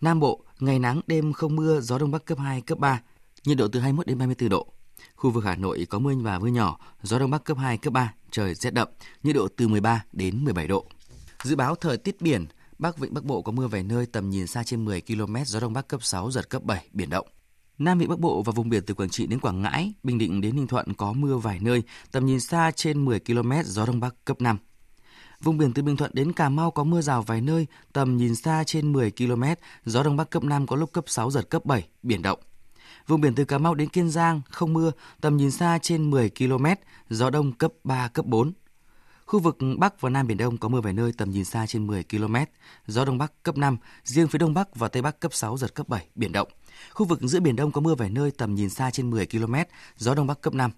Nam 0.00 0.20
Bộ, 0.20 0.45
ngày 0.60 0.78
nắng, 0.78 1.00
đêm 1.06 1.32
không 1.32 1.56
mưa, 1.56 1.80
gió 1.80 1.98
đông 1.98 2.10
bắc 2.10 2.24
cấp 2.24 2.38
2, 2.38 2.60
cấp 2.60 2.78
3, 2.78 3.00
nhiệt 3.44 3.56
độ 3.56 3.68
từ 3.68 3.80
21 3.80 4.06
đến 4.06 4.18
34 4.18 4.48
độ. 4.48 4.66
Khu 5.16 5.30
vực 5.30 5.44
Hà 5.44 5.56
Nội 5.56 5.86
có 5.90 5.98
mưa 5.98 6.14
và 6.14 6.38
mưa 6.38 6.46
nhỏ, 6.48 6.78
gió 7.02 7.18
đông 7.18 7.30
bắc 7.30 7.44
cấp 7.44 7.58
2, 7.58 7.78
cấp 7.78 7.92
3, 7.92 8.14
trời 8.30 8.54
rét 8.54 8.74
đậm, 8.74 8.88
nhiệt 9.22 9.36
độ 9.36 9.48
từ 9.56 9.68
13 9.68 10.04
đến 10.12 10.44
17 10.44 10.68
độ. 10.68 10.86
Dự 11.42 11.56
báo 11.56 11.74
thời 11.74 11.96
tiết 11.96 12.20
biển, 12.20 12.46
Bắc 12.78 12.98
Vịnh 12.98 13.14
Bắc 13.14 13.24
Bộ 13.24 13.42
có 13.42 13.52
mưa 13.52 13.66
vài 13.66 13.82
nơi 13.82 14.06
tầm 14.06 14.30
nhìn 14.30 14.46
xa 14.46 14.62
trên 14.62 14.84
10 14.84 15.00
km, 15.00 15.36
gió 15.46 15.60
đông 15.60 15.72
bắc 15.72 15.88
cấp 15.88 16.04
6, 16.04 16.30
giật 16.30 16.50
cấp 16.50 16.62
7, 16.62 16.88
biển 16.92 17.10
động. 17.10 17.26
Nam 17.78 17.98
Vịnh 17.98 18.08
Bắc 18.08 18.18
Bộ 18.18 18.42
và 18.42 18.52
vùng 18.52 18.68
biển 18.68 18.82
từ 18.86 18.94
Quảng 18.94 19.10
Trị 19.10 19.26
đến 19.26 19.40
Quảng 19.40 19.62
Ngãi, 19.62 19.92
Bình 20.02 20.18
Định 20.18 20.40
đến 20.40 20.56
Ninh 20.56 20.66
Thuận 20.66 20.94
có 20.94 21.12
mưa 21.12 21.36
vài 21.36 21.58
nơi, 21.60 21.82
tầm 22.10 22.26
nhìn 22.26 22.40
xa 22.40 22.70
trên 22.70 23.04
10 23.04 23.20
km, 23.20 23.52
gió 23.64 23.86
Đông 23.86 24.00
Bắc 24.00 24.14
cấp 24.24 24.40
5. 24.40 24.58
Vùng 25.42 25.58
biển 25.58 25.72
từ 25.72 25.82
Bình 25.82 25.96
Thuận 25.96 26.10
đến 26.14 26.32
Cà 26.32 26.48
Mau 26.48 26.70
có 26.70 26.84
mưa 26.84 27.00
rào 27.00 27.22
vài 27.22 27.40
nơi, 27.40 27.66
tầm 27.92 28.16
nhìn 28.16 28.34
xa 28.34 28.64
trên 28.66 28.92
10 28.92 29.10
km, 29.10 29.42
gió 29.84 30.02
Đông 30.02 30.16
Bắc 30.16 30.30
cấp 30.30 30.44
5 30.44 30.66
có 30.66 30.76
lúc 30.76 30.92
cấp 30.92 31.04
6, 31.06 31.30
giật 31.30 31.50
cấp 31.50 31.64
7, 31.64 31.88
biển 32.02 32.22
động. 32.22 32.38
Vùng 33.06 33.20
biển 33.20 33.34
từ 33.34 33.44
Cà 33.44 33.58
Mau 33.58 33.74
đến 33.74 33.88
Kiên 33.88 34.10
Giang 34.10 34.40
không 34.50 34.72
mưa, 34.72 34.92
tầm 35.20 35.36
nhìn 35.36 35.50
xa 35.50 35.78
trên 35.82 36.10
10 36.10 36.30
km, 36.38 36.66
gió 37.10 37.30
Đông 37.30 37.52
cấp 37.52 37.72
3, 37.84 38.08
cấp 38.08 38.26
4. 38.26 38.52
Khu 39.26 39.40
vực 39.40 39.58
Bắc 39.78 40.00
và 40.00 40.10
Nam 40.10 40.26
Biển 40.26 40.36
Đông 40.36 40.56
có 40.56 40.68
mưa 40.68 40.80
vài 40.80 40.92
nơi 40.92 41.12
tầm 41.12 41.30
nhìn 41.30 41.44
xa 41.44 41.66
trên 41.66 41.86
10 41.86 42.04
km, 42.10 42.36
gió 42.86 43.04
Đông 43.04 43.18
Bắc 43.18 43.42
cấp 43.42 43.56
5, 43.56 43.76
riêng 44.04 44.28
phía 44.28 44.38
Đông 44.38 44.54
Bắc 44.54 44.76
và 44.76 44.88
Tây 44.88 45.02
Bắc 45.02 45.20
cấp 45.20 45.34
6, 45.34 45.56
giật 45.56 45.74
cấp 45.74 45.88
7, 45.88 46.06
biển 46.14 46.32
động. 46.32 46.48
Khu 46.92 47.06
vực 47.06 47.20
giữa 47.22 47.40
Biển 47.40 47.56
Đông 47.56 47.72
có 47.72 47.80
mưa 47.80 47.94
vài 47.94 48.10
nơi 48.10 48.30
tầm 48.30 48.54
nhìn 48.54 48.70
xa 48.70 48.90
trên 48.90 49.10
10 49.10 49.26
km, 49.26 49.54
gió 49.96 50.14
Đông 50.14 50.26
Bắc 50.26 50.40
cấp 50.40 50.54
5. 50.54 50.70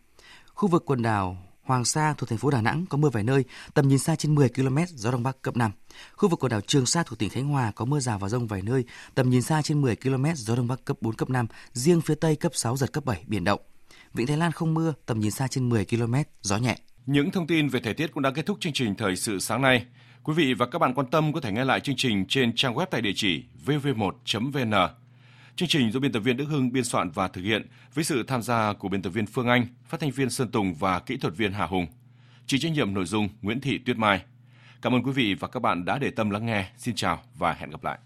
Khu 0.55 0.68
vực 0.68 0.83
quần 0.87 1.03
đảo 1.03 1.37
Hoàng 1.68 1.85
Sa 1.85 2.14
thuộc 2.18 2.28
thành 2.28 2.38
phố 2.38 2.50
Đà 2.50 2.61
Nẵng 2.61 2.87
có 2.87 2.98
mưa 2.98 3.11
vài 3.11 3.22
nơi, 3.24 3.44
tầm 3.74 3.88
nhìn 3.88 3.98
xa 3.98 4.16
trên 4.16 4.35
10 4.35 4.48
km, 4.48 4.78
gió 4.88 5.11
Đông 5.11 5.22
Bắc 5.22 5.42
cấp 5.42 5.57
5. 5.57 5.70
Khu 6.12 6.28
vực 6.28 6.40
quần 6.40 6.50
đảo 6.50 6.61
Trường 6.61 6.87
Sa 6.87 7.02
thuộc 7.02 7.18
tỉnh 7.18 7.31
Khánh 7.31 7.48
Hòa 7.48 7.72
có 7.74 7.85
mưa 7.85 8.00
rào 8.00 8.18
và 8.18 8.28
rông 8.28 8.46
vài 8.46 8.62
nơi, 8.62 8.85
tầm 9.14 9.31
nhìn 9.31 9.42
xa 9.42 9.62
trên 9.62 9.81
10 9.81 9.96
km, 9.96 10.24
gió 10.35 10.57
Đông 10.57 10.66
Bắc 10.66 10.85
cấp 10.85 10.96
4, 11.00 11.14
cấp 11.14 11.31
5, 11.31 11.46
riêng 11.72 12.00
phía 12.00 12.14
Tây 12.14 12.37
cấp 12.37 12.52
6, 12.54 12.76
giật 12.76 12.92
cấp 12.92 13.04
7, 13.04 13.24
biển 13.26 13.44
động. 13.44 13.61
Vịnh 14.14 14.26
Thái 14.26 14.37
Lan 14.37 14.52
không 14.52 14.74
mưa, 14.74 14.94
tầm 15.07 15.20
nhìn 15.20 15.31
xa 15.31 15.48
trên 15.48 15.68
10 15.68 15.85
km, 15.85 16.14
gió 16.42 16.57
nhẹ. 16.57 16.76
Những 17.07 17.31
thông 17.31 17.46
tin 17.46 17.68
về 17.68 17.81
thời 17.81 17.94
tiết 17.94 18.12
cũng 18.14 18.22
đã 18.22 18.31
kết 18.31 18.46
thúc 18.46 18.57
chương 18.61 18.72
trình 18.72 18.94
Thời 18.94 19.16
sự 19.16 19.38
sáng 19.38 19.62
nay. 19.62 19.87
Quý 20.22 20.35
vị 20.35 20.54
và 20.54 20.66
các 20.66 20.78
bạn 20.78 20.94
quan 20.94 21.11
tâm 21.11 21.33
có 21.33 21.40
thể 21.40 21.52
nghe 21.52 21.64
lại 21.64 21.81
chương 21.81 21.96
trình 21.96 22.24
trên 22.28 22.52
trang 22.57 22.74
web 22.74 22.87
tại 22.90 23.00
địa 23.00 23.12
chỉ 23.14 23.44
vv1.vn. 23.66 24.74
Chương 25.59 25.68
trình 25.68 25.90
do 25.90 26.01
biên 26.01 26.12
tập 26.12 26.21
viên 26.21 26.37
Đức 26.37 26.44
Hưng 26.44 26.73
biên 26.73 26.85
soạn 26.85 27.11
và 27.11 27.29
thực 27.29 27.42
hiện 27.42 27.66
với 27.94 28.05
sự 28.05 28.23
tham 28.23 28.42
gia 28.42 28.73
của 28.73 28.88
biên 28.88 29.03
tập 29.03 29.11
viên 29.11 29.27
Phương 29.27 29.49
Anh, 29.49 29.66
phát 29.85 30.01
thanh 30.01 30.11
viên 30.11 30.31
Sơn 30.31 30.49
Tùng 30.49 30.75
và 30.75 31.01
kỹ 31.01 31.16
thuật 31.16 31.37
viên 31.37 31.53
Hà 31.53 31.66
Hùng. 31.66 31.87
Chỉ 32.47 32.59
trách 32.59 32.73
nhiệm 32.73 32.94
nội 32.94 33.05
dung 33.05 33.29
Nguyễn 33.42 33.61
Thị 33.61 33.79
Tuyết 33.79 33.97
Mai. 33.97 34.23
Cảm 34.83 34.94
ơn 34.94 35.03
quý 35.03 35.12
vị 35.12 35.35
và 35.35 35.49
các 35.49 35.61
bạn 35.61 35.85
đã 35.85 35.99
để 35.99 36.11
tâm 36.11 36.31
lắng 36.31 36.47
nghe. 36.47 36.71
Xin 36.77 36.94
chào 36.94 37.23
và 37.35 37.53
hẹn 37.53 37.71
gặp 37.71 37.85
lại. 37.85 37.99